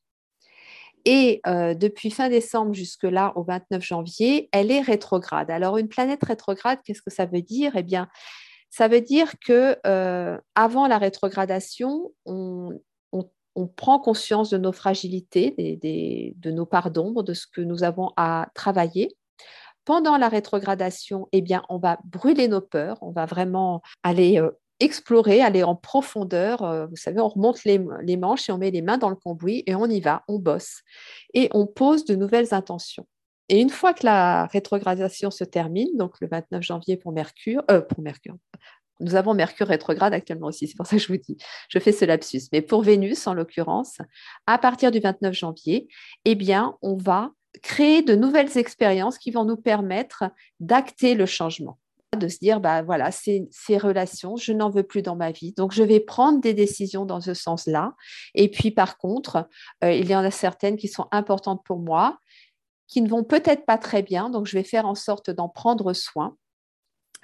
[1.06, 5.52] Et euh, depuis fin décembre jusque-là, au 29 janvier, elle est rétrograde.
[5.52, 7.74] Alors, une planète rétrograde, qu'est-ce que ça veut dire?
[7.76, 8.10] Eh bien,
[8.76, 12.78] ça veut dire que euh, avant la rétrogradation, on,
[13.78, 18.50] prend conscience de nos fragilités, de nos parts d'ombre, de ce que nous avons à
[18.54, 19.16] travailler.
[19.86, 24.52] Pendant la rétrogradation, eh bien, on va brûler nos peurs, on va vraiment aller euh,
[24.82, 26.62] explorer, aller en profondeur.
[26.64, 29.16] Euh, vous savez, on remonte les, les, manches et on met les mains dans le
[29.16, 30.82] cambouis et on y va, on bosse.
[31.34, 33.08] Et on pose de nouvelles intentions.
[33.50, 37.82] Et une fois que la rétrogradation se termine, donc le 29 janvier pour Mercure, euh,
[37.82, 38.36] pour Mercure,
[39.00, 41.38] nous avons Mercure rétrograde actuellement aussi, c'est pour ça que je vous dis,
[41.70, 42.44] je fais ce lapsus.
[42.52, 44.00] Mais pour Vénus, en l'occurrence,
[44.48, 45.88] à partir du 29 janvier,
[46.26, 47.32] eh bien, on va
[47.62, 50.26] créer de nouvelles expériences qui vont nous permettre
[50.60, 51.78] d'acter le changement
[52.16, 55.54] de se dire, bah voilà, ces, ces relations, je n'en veux plus dans ma vie.
[55.54, 57.94] Donc, je vais prendre des décisions dans ce sens-là.
[58.34, 59.50] Et puis, par contre,
[59.84, 62.20] euh, il y en a certaines qui sont importantes pour moi
[62.88, 65.94] qui ne vont peut-être pas très bien, donc je vais faire en sorte d'en prendre
[65.94, 66.36] soin.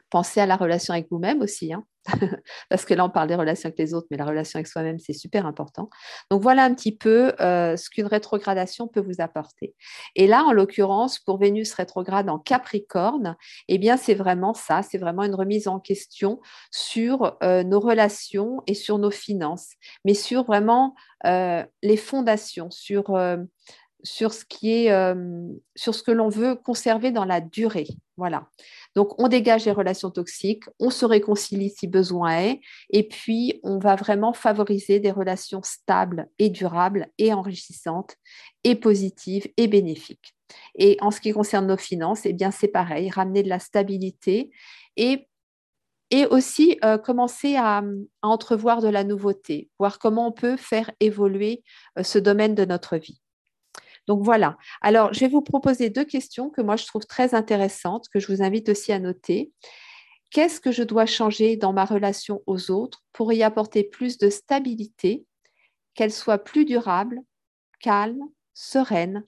[0.10, 1.86] Pensez à la relation avec vous-même aussi, hein.
[2.70, 5.00] parce que là, on parle des relations avec les autres, mais la relation avec soi-même,
[5.00, 5.90] c'est super important.
[6.30, 9.76] Donc voilà un petit peu euh, ce qu'une rétrogradation peut vous apporter.
[10.16, 13.36] Et là, en l'occurrence, pour Vénus rétrograde en Capricorne,
[13.68, 16.40] eh bien, c'est vraiment ça, c'est vraiment une remise en question
[16.72, 19.74] sur euh, nos relations et sur nos finances,
[20.06, 20.96] mais sur vraiment
[21.26, 23.16] euh, les fondations, sur
[24.04, 27.88] sur ce qui est euh, sur ce que l'on veut conserver dans la durée.
[28.18, 28.48] Voilà.
[28.96, 33.80] Donc on dégage les relations toxiques, on se réconcilie si besoin est, et puis on
[33.80, 38.16] va vraiment favoriser des relations stables et durables et enrichissantes
[38.64, 40.36] et positives et bénéfiques.
[40.76, 44.52] Et en ce qui concerne nos finances, eh bien c'est pareil, ramener de la stabilité
[44.98, 45.28] et
[46.30, 47.84] aussi euh, commencer à,
[48.22, 51.64] entrevoir de la nouveauté, voir comment on peut faire évoluer
[51.98, 53.22] euh, ce domaine de notre vie.
[54.12, 54.58] Donc voilà.
[54.82, 58.28] Alors, je vais vous proposer deux questions que moi je trouve très intéressantes, que je
[58.28, 59.54] vous invite aussi à noter.
[60.32, 64.30] Qu'est-ce que je dois changer dans ma relation aux autres pour y apporter plus de
[64.30, 65.26] stabilité,
[65.94, 67.22] qu'elle soit plus durable,
[67.80, 68.20] calme,
[68.54, 69.24] sereine?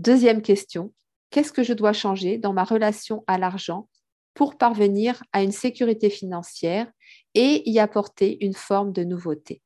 [0.00, 0.92] Deuxième question,
[1.30, 3.88] qu'est-ce que je dois changer dans ma relation à l'argent
[4.34, 6.90] pour parvenir à une sécurité financière
[7.34, 9.62] et y apporter une forme de nouveauté?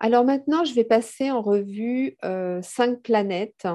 [0.00, 3.68] Alors maintenant, je vais passer en revue euh, cinq planètes,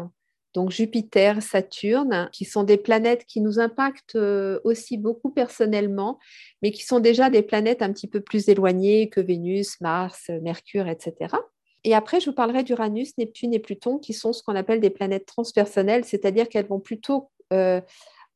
[0.55, 6.17] donc Jupiter, Saturne, qui sont des planètes qui nous impactent euh, aussi beaucoup personnellement,
[6.61, 10.87] mais qui sont déjà des planètes un petit peu plus éloignées que Vénus, Mars, Mercure,
[10.87, 11.35] etc.
[11.83, 14.89] Et après, je vous parlerai d'Uranus, Neptune et Pluton, qui sont ce qu'on appelle des
[14.89, 17.81] planètes transpersonnelles, c'est-à-dire qu'elles vont plutôt euh,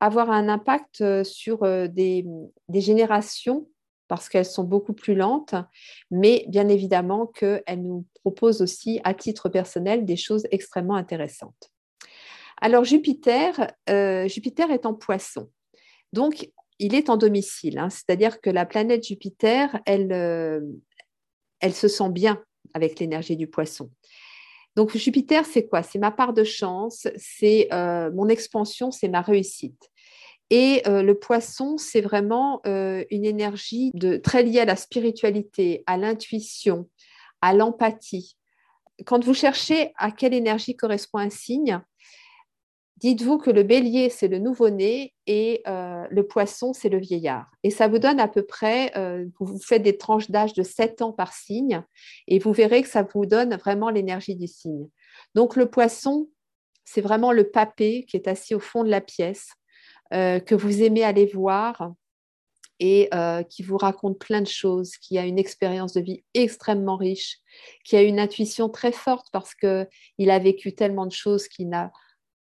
[0.02, 2.26] avoir un impact euh, sur des,
[2.70, 3.66] générations
[4.10, 5.56] parce qu'elles sont beaucoup plus lentes,
[6.12, 11.72] mais bien évidemment qu'elles nous proposent aussi à titre personnel des choses extrêmement intéressantes.
[12.62, 15.50] Alors Jupiter, euh, Jupiter est en poisson.
[16.14, 17.90] Donc, il est en domicile, hein.
[17.90, 20.12] c'est-à-dire que la planète Jupiter, elle,
[21.60, 22.42] elle se sent bien
[22.74, 23.90] avec l'énergie du poisson.
[24.76, 25.84] Donc Jupiter, c'est quoi?
[25.84, 29.90] C'est ma part de chance, c'est euh, mon expansion, c'est ma réussite.
[30.52, 33.92] Et euh, le poisson, c'est vraiment euh, une énergie
[34.24, 36.90] très liée à la spiritualité, à l'intuition,
[37.42, 38.38] à l'empathie.
[39.06, 41.82] Quand vous cherchez à quelle énergie correspond un signe,
[43.00, 47.50] dites-vous que le bélier, c'est le nouveau-né et le poisson, c'est le vieillard.
[47.64, 48.92] Et ça vous donne à peu près,
[49.40, 51.84] vous faites des tranches d'âge de 7 ans par signe
[52.28, 54.88] et vous verrez que ça vous donne vraiment l'énergie du signe.
[55.36, 56.30] Donc le poisson,
[56.86, 59.50] c'est vraiment le papé qui est assis au fond de la pièce
[60.12, 61.94] euh, que vous aimez aller voir
[62.80, 66.96] et euh, qui vous raconte plein de choses, qui a une expérience de vie extrêmement
[66.96, 67.38] riche,
[67.84, 71.92] qui a une intuition très forte parce qu'il a vécu tellement de choses qu'il n'a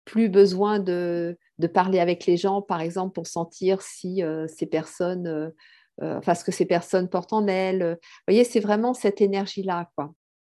[0.05, 1.37] plus besoin de,
[1.73, 5.51] parler avec les gens, par exemple, pour sentir si euh, ces personnes,
[6.01, 7.97] enfin ce que ces personnes portent en elles.
[8.01, 9.89] Vous voyez, c'est vraiment cette énergie-là.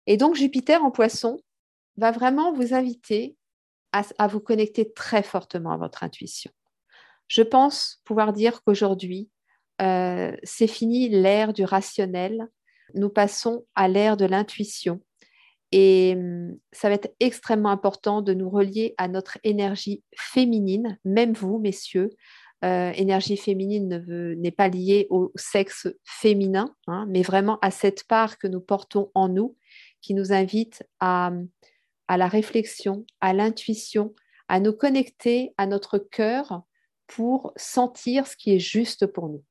[0.07, 1.41] Et donc, Jupiter en poisson
[1.97, 3.37] va vraiment vous inviter
[3.93, 6.53] à vous connecter très fortement à votre intuition.
[7.31, 9.31] Je pense pouvoir dire qu'aujourd'hui,
[9.81, 12.49] euh, c'est fini l'ère du rationnel.
[12.95, 15.01] Nous passons à l'ère de l'intuition.
[15.73, 21.33] Et hum, ça va être extrêmement important de nous relier à notre énergie féminine, même
[21.33, 22.11] vous, messieurs.
[22.63, 24.05] Euh, énergie féminine
[24.39, 29.11] n'est pas liée au sexe féminin, hein, mais vraiment à cette part que nous portons
[29.15, 29.57] en nous,
[30.03, 31.33] qui nous invite à
[32.11, 34.15] la réflexion, à l'intuition,
[34.49, 36.63] à nous connecter à notre cœur
[37.07, 39.43] pour sentir ce qui est juste pour nous.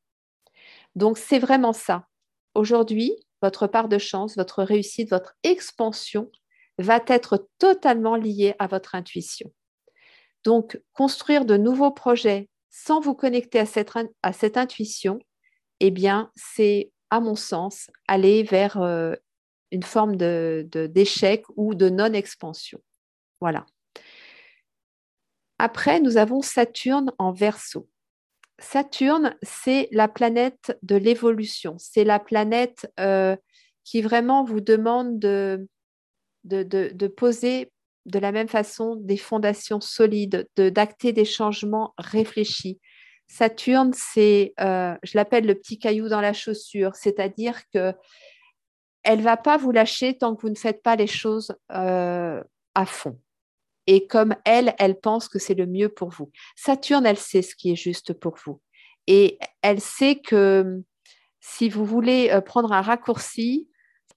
[0.95, 2.07] Donc, c'est vraiment ça.
[2.53, 6.31] Aujourd'hui, votre part de chance, votre réussite, votre expansion
[6.77, 9.51] va être totalement liée à votre intuition.
[10.45, 15.19] Donc, construire de nouveaux projets sans vous connecter à cette, intuition,
[15.79, 19.15] eh bien, c'est, à mon sens, aller vers euh,
[19.71, 22.79] une forme d'échec ou de non-expansion.
[23.41, 23.65] Voilà.
[25.57, 27.89] Après, nous avons Saturne en verso.
[28.59, 31.75] Saturne, c'est la planète de l'évolution.
[31.77, 33.35] C'est la planète euh,
[33.83, 35.67] qui vraiment vous demande de,
[37.15, 37.71] poser
[38.05, 42.79] de la même façon des fondations solides, d'acter des changements réfléchis.
[43.27, 47.93] Saturne, c'est, euh, je l'appelle le petit caillou dans la chaussure, c'est-à-dire que
[49.03, 52.43] elle va pas vous lâcher tant que vous ne faites pas les choses euh,
[52.75, 53.17] à fond
[53.91, 56.31] et comme elle, elle pense que c'est le mieux pour vous.
[56.55, 58.61] Saturne, elle sait ce qui est juste pour vous.
[59.07, 60.83] Et elle sait que
[61.39, 63.67] si vous voulez euh, prendre un raccourci,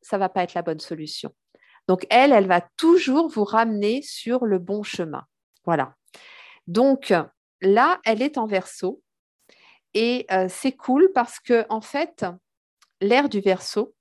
[0.03, 1.35] ça ne va pas être la bonne solution.
[1.89, 5.25] Donc, elle, elle va toujours vous ramener sur le bon chemin.
[5.65, 5.95] Voilà.
[6.67, 7.15] Donc,
[7.63, 9.03] là, elle est en verso.
[9.95, 12.27] Et euh, c'est cool parce que, en fait,
[13.01, 13.95] l'air du verso,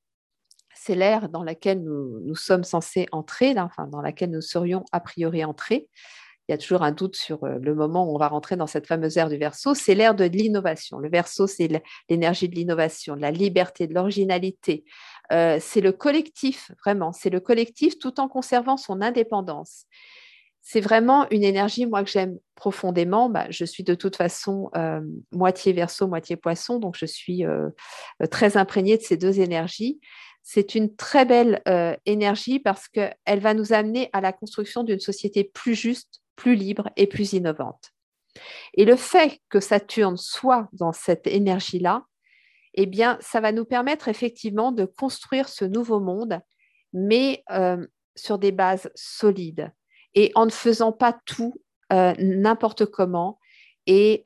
[0.75, 5.89] c'est l'ère dans laquelle nous, sommes censés entrer, dans laquelle nous serions a priori entrés.
[6.51, 8.67] Il y a toujours un doute sur euh, le moment où on va rentrer dans
[8.67, 9.73] cette fameuse ère du verso.
[9.73, 10.97] C'est l'ère de l'innovation.
[10.97, 11.69] Le verso, c'est
[12.09, 14.83] l'énergie de l'innovation, de la liberté, de l'originalité.
[15.31, 17.13] Euh, c'est le collectif, vraiment.
[17.13, 19.85] C'est le collectif tout en conservant son indépendance
[20.63, 23.29] c'est vraiment une énergie, moi, que j'aime profondément.
[23.29, 27.43] Bah, je suis de toute façon euh, moitié verso, moitié poisson, donc je suis
[28.29, 29.99] très imprégnée de ces deux énergies
[30.43, 34.99] c'est une très belle euh, énergie parce qu'elle va nous amener à la construction d'une
[34.99, 37.91] société plus juste, plus libre et plus innovante.
[38.73, 42.05] Et le fait que Saturne soit dans cette énergie-là,
[42.73, 46.39] eh bien, ça va nous permettre effectivement de construire ce nouveau monde,
[46.93, 49.71] mais euh, sur des bases solides
[50.13, 51.53] et en ne faisant pas tout
[51.93, 53.39] euh, n'importe comment
[53.87, 54.21] et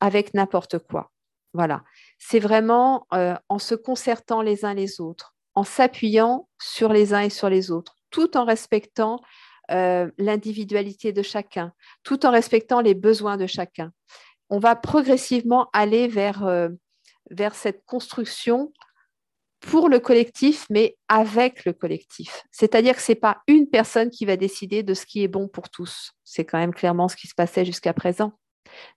[0.00, 1.12] avec n'importe quoi.
[1.52, 1.84] Voilà.
[2.18, 7.30] C'est vraiment en se concertant les uns les autres, en s'appuyant sur les uns et
[7.30, 9.20] sur les autres, tout en respectant
[9.68, 11.72] l'individualité de chacun,
[12.04, 13.90] tout en respectant les besoins de chacun.
[14.48, 16.70] On va progressivement aller vers
[17.30, 18.72] vers cette construction
[19.60, 22.44] pour le collectif, mais avec le collectif.
[22.52, 25.48] C'est-à-dire que ce n'est pas une personne qui va décider de ce qui est bon
[25.48, 26.12] pour tous.
[26.24, 28.32] C'est quand même clairement ce qui se passait jusqu'à présent.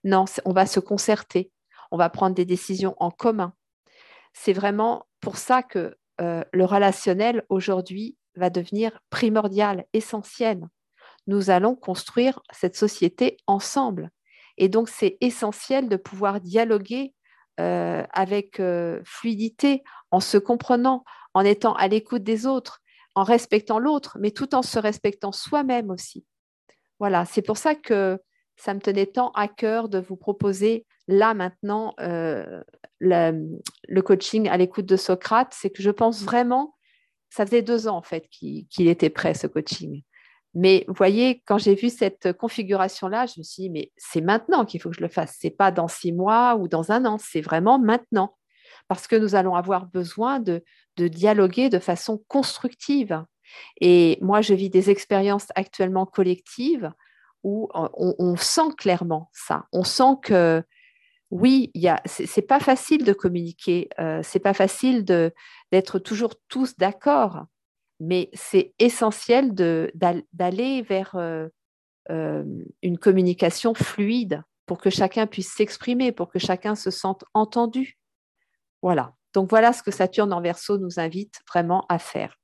[0.04, 1.50] Non, on va se concerter,
[1.90, 3.54] on va prendre des décisions en commun.
[4.32, 10.60] C'est vraiment pour ça que euh, le relationnel aujourd'hui va devenir primordial, essentiel.
[11.26, 14.10] Nous allons construire cette société ensemble.
[14.56, 17.14] Et donc, c'est essentiel de pouvoir dialoguer
[17.58, 21.04] euh, avec euh, fluidité, en se comprenant,
[21.34, 22.80] en étant à l'écoute des autres,
[23.14, 26.24] en respectant l'autre, mais tout en se respectant soi-même aussi.
[26.98, 28.18] Voilà, c'est pour ça que
[28.60, 32.62] ça me tenait tant à cœur de vous proposer là maintenant euh,
[32.98, 35.52] le, coaching à l'écoute de Socrate.
[35.52, 36.74] C'est que je pense vraiment,
[37.30, 40.02] ça faisait deux ans en fait qu'il était prêt ce coaching.
[40.52, 44.66] Mais vous voyez, quand j'ai vu cette configuration-là, je me suis dit, mais c'est maintenant
[44.66, 45.38] qu'il faut que je le fasse.
[45.40, 48.36] Ce n'est pas dans six mois ou dans un an, c'est vraiment maintenant.
[48.88, 50.62] Parce que nous allons avoir besoin de,
[50.98, 53.24] dialoguer de façon constructive.
[53.80, 56.92] Et moi, je vis des expériences actuellement collectives
[57.42, 59.64] où on, sent clairement ça.
[59.72, 60.62] On sent que
[61.30, 67.44] oui, ce n'est pas facile de communiquer, euh, c'est pas facile d'être toujours tous d'accord
[68.00, 71.48] mais c'est essentiel d'aller vers euh,
[72.10, 72.44] euh,
[72.82, 77.98] une communication fluide pour que chacun puisse s'exprimer, pour que chacun se sente entendu.
[78.82, 79.14] Voilà.
[79.34, 82.39] Donc voilà ce que Saturne en verso nous invite vraiment à faire.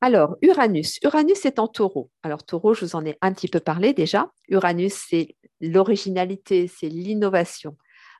[0.00, 0.98] Alors, Uranus.
[1.02, 2.10] Uranus est en taureau.
[2.22, 4.30] Alors, taureau, je vous en ai un petit peu parlé déjà.
[4.48, 7.76] Uranus, c'est l'originalité, c'est l'innovation.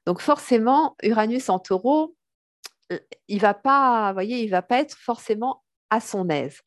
[0.07, 2.17] Donc, forcément, Uranus en taureau,
[2.93, 6.61] euh, il va pas, voyez, il va pas être forcément à son aise.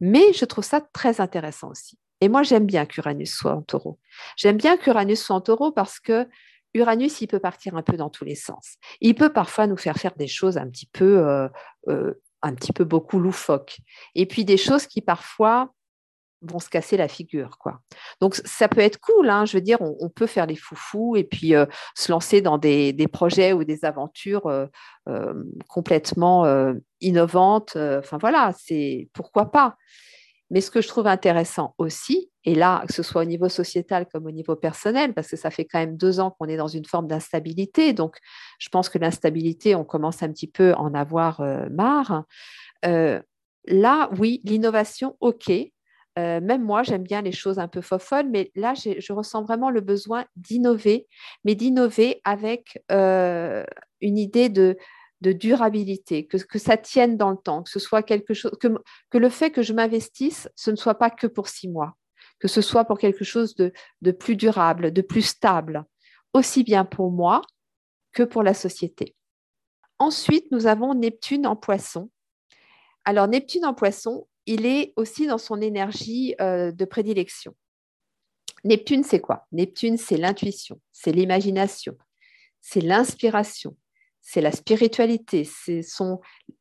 [0.00, 1.98] Mais je trouve ça très intéressant aussi.
[2.20, 3.98] Et moi, j'aime bien qu'Uranus soit en taureau.
[4.36, 6.28] J'aime bien qu'Uranus soit en taureau parce que
[6.74, 8.76] Uranus, il peut partir un peu dans tous les sens.
[9.00, 11.48] Il peut parfois nous faire faire des choses un petit peu, euh,
[11.88, 12.14] euh,
[12.46, 13.78] un petit peu beaucoup loufoques.
[14.14, 15.72] Et puis des choses qui parfois
[16.42, 17.58] vont se casser la figure.
[17.58, 17.80] quoi.
[18.20, 21.24] Donc ça peut être cool, hein, je veux dire, on, peut faire les foufous et
[21.24, 24.66] puis euh, se lancer dans des, projets ou des aventures euh,
[25.08, 25.34] euh,
[25.68, 26.46] complètement
[27.00, 27.76] innovantes.
[27.76, 29.76] Enfin voilà, c'est pourquoi pas.
[30.50, 34.06] Mais ce que je trouve intéressant aussi, et là, que ce soit au niveau sociétal
[34.06, 36.68] comme au niveau personnel, parce que ça fait quand même deux ans qu'on est dans
[36.68, 38.16] une forme d'instabilité, donc
[38.58, 42.24] je pense que l'instabilité, on commence un petit peu à en avoir marre.
[42.84, 45.50] là, oui, l'innovation, ok,
[46.18, 49.70] euh, même moi, j'aime bien les choses un peu folles, mais là, je ressens vraiment
[49.70, 51.06] le besoin d'innover,
[51.44, 53.64] mais d'innover avec euh,
[54.00, 54.78] une idée de,
[55.20, 59.28] durabilité, que, que, ça tienne dans le temps, que ce soit quelque chose, que, le
[59.28, 61.96] fait que je m'investisse, ce ne soit pas que pour six mois,
[62.38, 65.84] que ce soit pour quelque chose de, de plus durable, de plus stable,
[66.32, 67.42] aussi bien pour moi
[68.12, 69.14] que pour la société.
[69.98, 72.10] Ensuite, nous avons Neptune en poisson.
[73.04, 77.54] Alors, Neptune en poisson, il est aussi dans son énergie euh, de prédilection.
[78.64, 79.46] Neptune, c'est quoi?
[79.52, 81.96] Neptune, c'est l'intuition, c'est l'imagination,
[82.60, 83.76] c'est l'inspiration,
[84.28, 85.82] c'est la spiritualité, c'est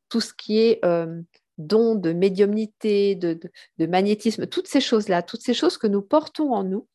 [0.07, 1.19] tout ce qui est euh,
[1.57, 3.39] don de médiumnité, de,
[3.79, 6.87] magnétisme, toutes ces choses-là, toutes ces choses que nous portons en nous,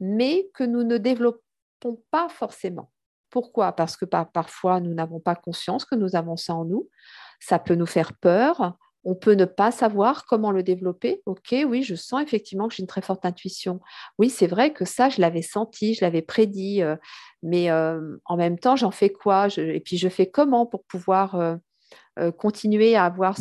[0.00, 2.90] mais que nous ne développons pas forcément.
[3.30, 3.72] Pourquoi?
[3.72, 6.90] Parce que parfois, nous n'avons pas conscience que nous avons ça en nous.
[7.38, 11.22] Ça peut nous faire peur, on peut ne pas savoir comment le développer.
[11.26, 13.78] Ok, oui, je sens effectivement que j'ai une très forte intuition.
[14.18, 16.96] Oui, c'est vrai que ça, je l'avais senti, je l'avais prédit, euh,
[17.40, 19.46] mais euh, en même temps, j'en fais quoi?
[19.58, 23.36] Et puis, je fais comment pour pouvoir euh, continuer à avoir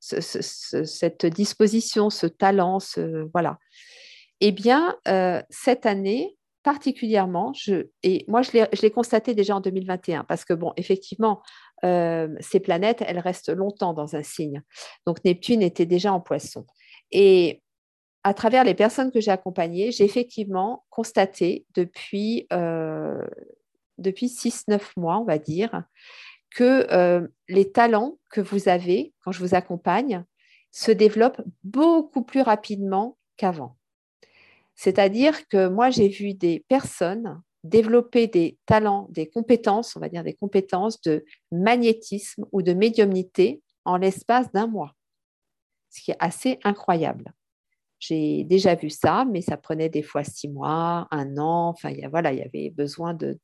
[0.00, 2.78] cette disposition, ce talent,
[3.32, 3.58] voilà.
[4.40, 4.96] Eh bien,
[5.50, 7.52] cette année, particulièrement,
[8.02, 11.42] et moi je l'ai constaté déjà en 2021, parce que, bon, effectivement,
[11.84, 14.62] euh, ces planètes, elles restent longtemps dans un signe.
[15.06, 16.66] Donc Neptune était déjà en poisson.
[17.10, 17.62] Et
[18.24, 23.24] à travers les personnes que j'ai accompagnées, j'ai effectivement constaté depuis, euh,
[23.98, 25.84] depuis 6-9 mois, on va dire,
[26.54, 30.24] que euh, les talents que vous avez quand je vous accompagne
[30.70, 33.76] se développent beaucoup plus rapidement qu'avant.
[34.74, 40.24] C'est-à-dire que moi, j'ai vu des personnes développer des talents, des compétences, on va dire
[40.24, 44.94] des compétences de magnétisme ou de médiumnité en l'espace d'un mois,
[45.90, 47.32] ce qui est assez incroyable.
[47.98, 51.98] J'ai déjà vu ça, mais ça prenait des fois six mois, un an, enfin il
[51.98, 52.04] y
[52.42, 53.38] avait besoin de,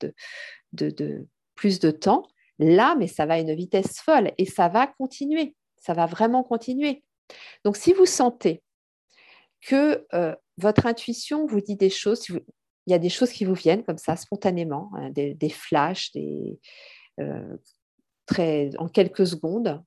[1.55, 2.27] plus de temps.
[2.59, 6.43] Là, mais ça va à une vitesse folle et ça va continuer, ça va vraiment
[6.43, 7.05] continuer.
[7.65, 8.63] Donc si vous sentez
[9.61, 12.27] que euh, votre intuition vous dit des choses,
[12.87, 16.61] il y a des choses qui vous viennent comme ça spontanément, hein, des, flashs, des,
[17.21, 17.57] euh,
[18.27, 19.83] très, en quelques secondes.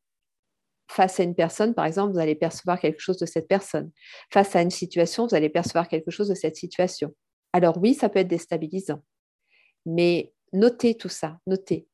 [0.91, 3.91] Face à une personne, par exemple, vous allez percevoir quelque chose de cette personne.
[4.33, 7.13] Face à une situation, vous allez percevoir quelque chose de cette situation.
[7.53, 9.01] Alors oui, ça peut être déstabilisant,
[9.85, 11.87] mais notez tout ça, notez.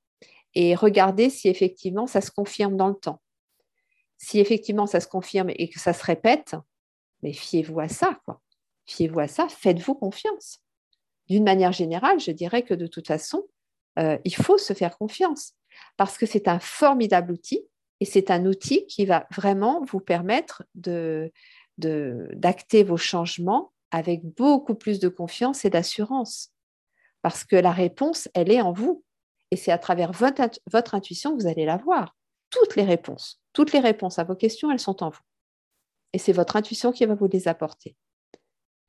[0.54, 3.22] Et regardez si effectivement ça se confirme dans le temps.
[4.18, 6.56] Si effectivement ça se confirme et que ça se répète,
[7.22, 8.42] mais fiez-vous à ça, quoi.
[8.86, 10.65] Fiez-vous à ça, faites-vous confiance.
[11.30, 13.44] D'une manière générale, je dirais que de toute façon,
[14.00, 15.54] euh, il faut se faire confiance
[15.98, 17.62] parce que c'est un formidable outil
[18.00, 25.00] et c'est un outil qui va vraiment vous permettre d'acter vos changements avec beaucoup plus
[25.00, 26.52] de confiance et d'assurance.
[27.22, 29.04] Parce que la réponse, elle est en vous.
[29.52, 32.16] Et c'est à travers votre intuition que vous allez la voir.
[32.50, 35.22] Toutes les réponses, toutes les réponses à vos questions, elles sont en vous
[36.16, 37.98] et c'est votre intuition qui va vous les apporter.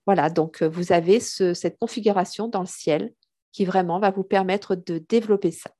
[0.06, 3.12] Voilà, donc euh, vous avez cette configuration dans le ciel
[3.52, 5.70] qui vraiment va vous permettre de développer ça.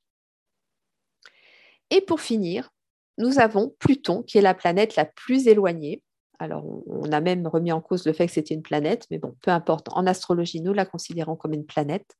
[1.91, 2.71] Et pour finir,
[3.19, 6.03] nous avons Pluton, qui est la planète la plus éloignée
[6.39, 9.35] alors, on a même remis en cause le fait que c'était une planète, mais bon,
[9.43, 9.89] peu importe.
[9.93, 12.17] En astrologie, nous la considérons comme une planète.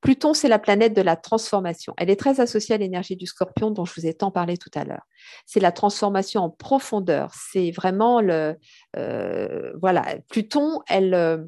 [0.00, 1.94] Pluton, c'est la planète de la transformation.
[1.96, 4.70] Elle est très associée à l'énergie du scorpion dont je vous ai tant parlé tout
[4.74, 5.06] à l'heure.
[5.46, 7.32] C'est la transformation en profondeur.
[7.34, 8.56] C'est vraiment le...
[8.96, 11.38] Euh, voilà, Pluton, elle, euh,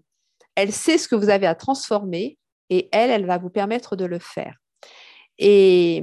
[0.55, 2.39] elle sait ce que vous avez à transformer
[2.71, 4.57] et elle, elle va vous permettre de le faire.
[5.39, 6.03] Et,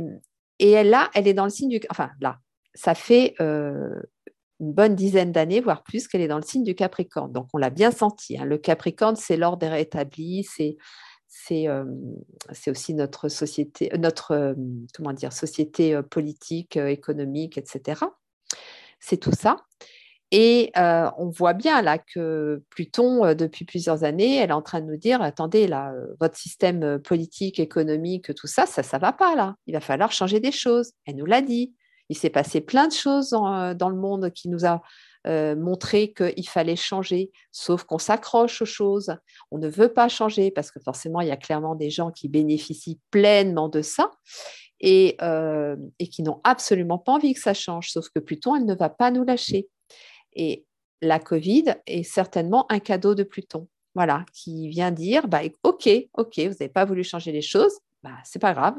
[0.60, 1.80] et là, elle est dans le signe du...
[1.89, 2.38] Enfin, là,
[2.74, 3.34] ça fait...
[3.41, 4.01] Euh,
[4.60, 7.32] une bonne dizaine d'années, voire plus, qu'elle est dans le signe du Capricorne.
[7.32, 8.38] Donc, on l'a bien senti.
[8.38, 8.45] Hein.
[8.45, 10.78] Le Capricorne, c'est l'ordre rétabli, c'est
[11.47, 11.84] c'est euh,
[12.68, 14.53] aussi notre société, euh, notre euh,
[14.95, 18.01] comment dire, société politique, économique, etc.
[18.99, 19.58] C'est tout ça.
[20.32, 24.88] Et on voit bien là que Pluton, depuis plusieurs années, elle est en train de
[24.88, 29.56] nous dire attendez, là, votre système politique, économique, tout ça, ça ne va pas là.
[29.68, 30.91] Il va falloir changer des choses.
[31.06, 31.74] Elle nous l'a dit.
[32.10, 34.82] Il s'est passé plein de choses euh, dans, le monde qui nous a
[35.28, 39.16] euh, montré qu'il fallait changer, sauf qu'on s'accroche aux choses.
[39.51, 42.30] On ne veut pas changer parce que forcément, il y a clairement des gens qui
[42.30, 44.12] bénéficient pleinement de ça
[44.80, 48.66] et, euh, et qui n'ont absolument pas envie que ça change, sauf que Pluton, elle
[48.66, 49.68] ne va pas nous lâcher.
[50.34, 50.66] Et
[51.01, 53.68] la Covid est certainement un cadeau de Pluton.
[53.95, 58.20] Voilà, qui vient dire, bah, ok, ok, vous n'avez pas voulu changer les choses, bah,
[58.24, 58.76] c'est pas grave.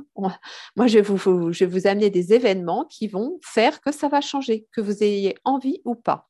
[0.76, 4.80] Moi, je vais, vous, amener des événements qui vont faire que ça va changer, que
[4.80, 6.28] vous ayez envie ou pas.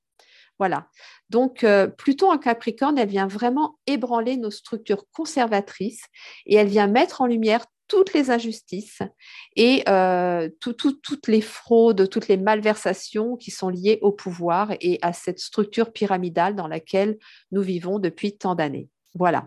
[0.58, 0.88] Voilà.
[1.28, 6.04] Donc, euh, Pluton en Capricorne, elle vient vraiment ébranler nos structures conservatrices
[6.46, 9.02] et elle vient mettre en lumière toutes les injustices
[9.56, 15.12] et euh, toutes les fraudes, toutes les malversations qui sont liées au pouvoir et à
[15.12, 17.18] cette structure pyramidale dans laquelle
[17.52, 18.88] nous vivons depuis tant d'années.
[19.14, 19.44] Voilà.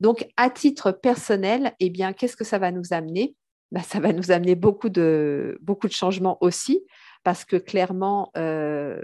[0.00, 3.34] Donc, à titre personnel, eh bien, qu'est-ce que ça va nous amener?
[3.72, 6.84] Bah, Ça va nous amener beaucoup de, beaucoup de changements aussi,
[7.24, 9.02] parce que clairement, euh,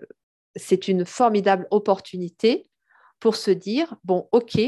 [0.54, 2.66] c'est une formidable opportunité
[3.20, 4.60] pour se dire, bon, OK,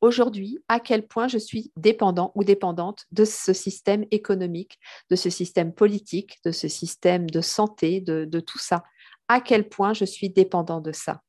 [0.00, 4.78] aujourd'hui, à quel point je suis dépendant ou dépendante de ce système économique,
[5.10, 8.84] de ce système politique, de ce système de santé, de, de tout ça?
[9.28, 11.22] À quel point je suis dépendant de ça?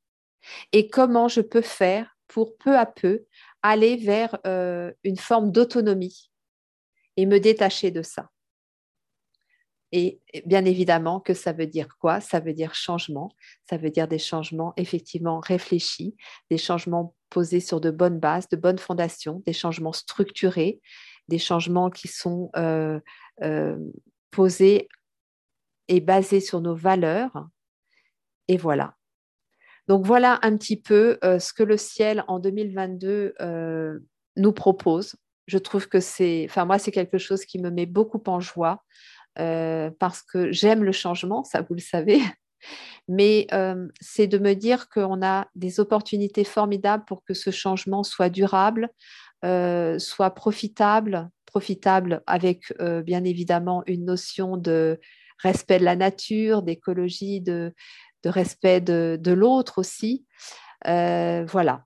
[0.71, 3.25] Et comment je peux faire pour peu à peu
[3.63, 6.31] aller vers euh, une forme d'autonomie
[7.17, 8.29] et me détacher de ça.
[9.91, 12.21] Et bien évidemment que ça veut dire quoi?
[12.21, 13.35] Ça veut dire changement,
[13.69, 16.15] ça veut dire des changements effectivement réfléchis,
[16.49, 20.79] des changements posés sur de bonnes bases, de bonnes fondations, des changements structurés,
[21.27, 22.99] des changements qui sont euh,
[23.43, 23.77] euh,
[24.31, 24.87] posés
[25.89, 27.47] et basés sur nos valeurs.
[28.47, 28.95] Et voilà,
[29.91, 33.99] donc voilà un petit peu euh, ce que le ciel en 2022 euh,
[34.37, 35.17] nous propose.
[35.47, 38.85] Je trouve que c'est, enfin moi, c'est quelque chose qui me met beaucoup en joie
[39.37, 42.21] euh, parce que j'aime le changement, ça vous le savez.
[43.09, 43.47] Mais
[43.99, 48.87] c'est de me dire qu'on a des opportunités formidables pour que ce changement soit durable,
[49.43, 52.73] soit profitable, profitable avec
[53.03, 55.01] bien évidemment une notion de
[55.39, 57.73] respect de la nature, d'écologie, de,
[58.23, 60.25] de respect de, l'autre aussi.
[60.87, 61.85] Euh, voilà.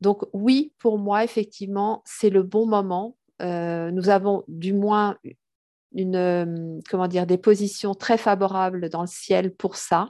[0.00, 5.16] Donc oui, pour moi, effectivement, c'est le bon moment nous avons du moins
[5.94, 10.08] une, comment dire, des positions très favorables dans le ciel pour ça.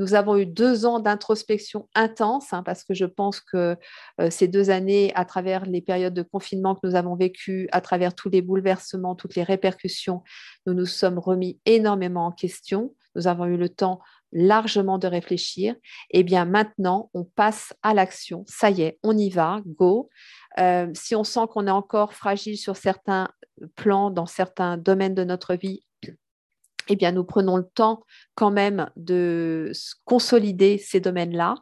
[0.00, 3.76] Nous avons eu deux ans d'introspection intense, hein, parce que je pense que
[4.20, 7.80] euh, ces deux années, à travers les périodes de confinement que nous avons vécues, à
[7.80, 10.22] travers tous les bouleversements, toutes les répercussions,
[10.66, 12.92] nous nous sommes remis énormément en question.
[13.14, 14.00] Nous avons eu le temps
[14.34, 15.76] largement de réfléchir.
[16.10, 18.44] Eh bien maintenant, on passe à l'action.
[18.46, 20.10] Ça y est, on y va, go.
[20.58, 23.28] Euh, si on sent qu'on est encore fragile sur certains
[23.76, 25.84] plans, dans certains domaines de notre vie,
[26.88, 28.02] eh bien, nous prenons le temps
[28.34, 29.72] quand même de
[30.04, 31.54] consolider ces domaines-là.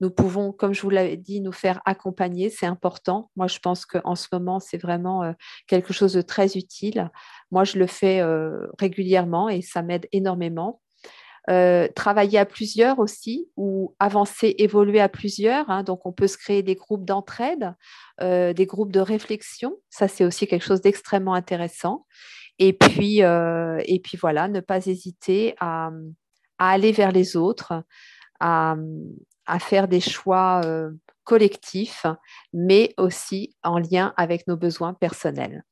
[0.00, 3.30] Nous pouvons, comme je vous l'avais dit, nous faire accompagner, c'est important.
[3.36, 5.32] Moi, je pense qu'en ce moment, c'est vraiment euh,
[5.66, 7.10] quelque chose de très utile.
[7.50, 10.80] Moi, je le fais euh, régulièrement et ça m'aide énormément.
[11.48, 15.70] Euh, travailler à plusieurs aussi, ou avancer, évoluer à plusieurs.
[15.70, 15.82] Hein.
[15.82, 17.74] donc, on peut se créer des groupes d'entraide,
[18.20, 19.76] des groupes de réflexion.
[19.88, 22.04] Ça, c'est aussi quelque chose d'extrêmement intéressant.
[22.58, 25.90] Et puis, euh, et puis voilà, ne pas hésiter à,
[26.58, 27.84] aller vers les autres,
[28.40, 28.76] à,
[29.60, 30.90] faire des choix euh,
[31.24, 32.06] collectifs,
[32.52, 35.64] mais aussi en lien avec nos besoins personnels.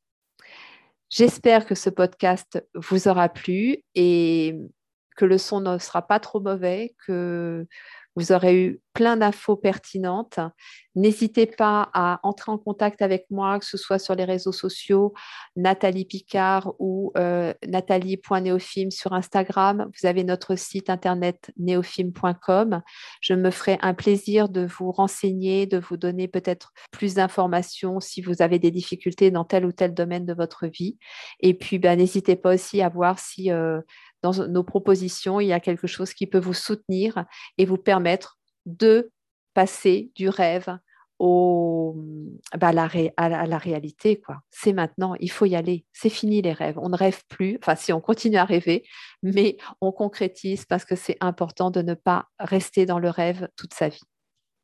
[1.08, 4.56] J'espère que ce podcast vous aura plu et
[5.16, 7.66] que le son ne sera pas trop mauvais, que
[8.16, 10.40] vous aurez eu plein d'infos pertinentes.
[10.94, 15.12] N'hésitez pas à entrer en contact avec moi, que ce soit sur les réseaux sociaux,
[15.54, 19.90] Nathalie Picard ou euh, nathalie.neofilm sur Instagram.
[20.00, 22.80] Vous avez notre site internet neofilm.com.
[23.20, 28.22] Je me ferai un plaisir de vous renseigner, de vous donner peut-être plus d'informations si
[28.22, 30.96] vous avez des difficultés dans tel ou tel domaine de votre vie.
[31.40, 33.82] Et puis, ben, n'hésitez pas aussi à voir si euh,
[34.22, 37.24] dans nos propositions, il y a quelque chose qui peut vous soutenir
[37.58, 39.10] et vous permettre de
[39.54, 40.78] passer du rêve
[41.18, 41.96] au,
[42.58, 44.20] bah, à, la réalité.
[44.50, 45.84] C'est maintenant, il faut y aller.
[45.92, 46.78] C'est fini les rêves.
[46.78, 47.58] On ne rêve plus.
[47.62, 48.84] Enfin, si on continue à rêver,
[49.22, 53.74] mais on concrétise parce que c'est important de ne pas rester dans le rêve toute
[53.74, 54.02] sa vie.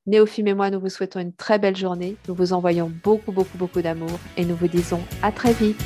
[0.07, 2.17] Néophime et moi, nous vous souhaitons une très belle journée.
[2.29, 5.81] Nous vous envoyons beaucoup, beaucoup, beaucoup d'amour et nous vous disons à très vite.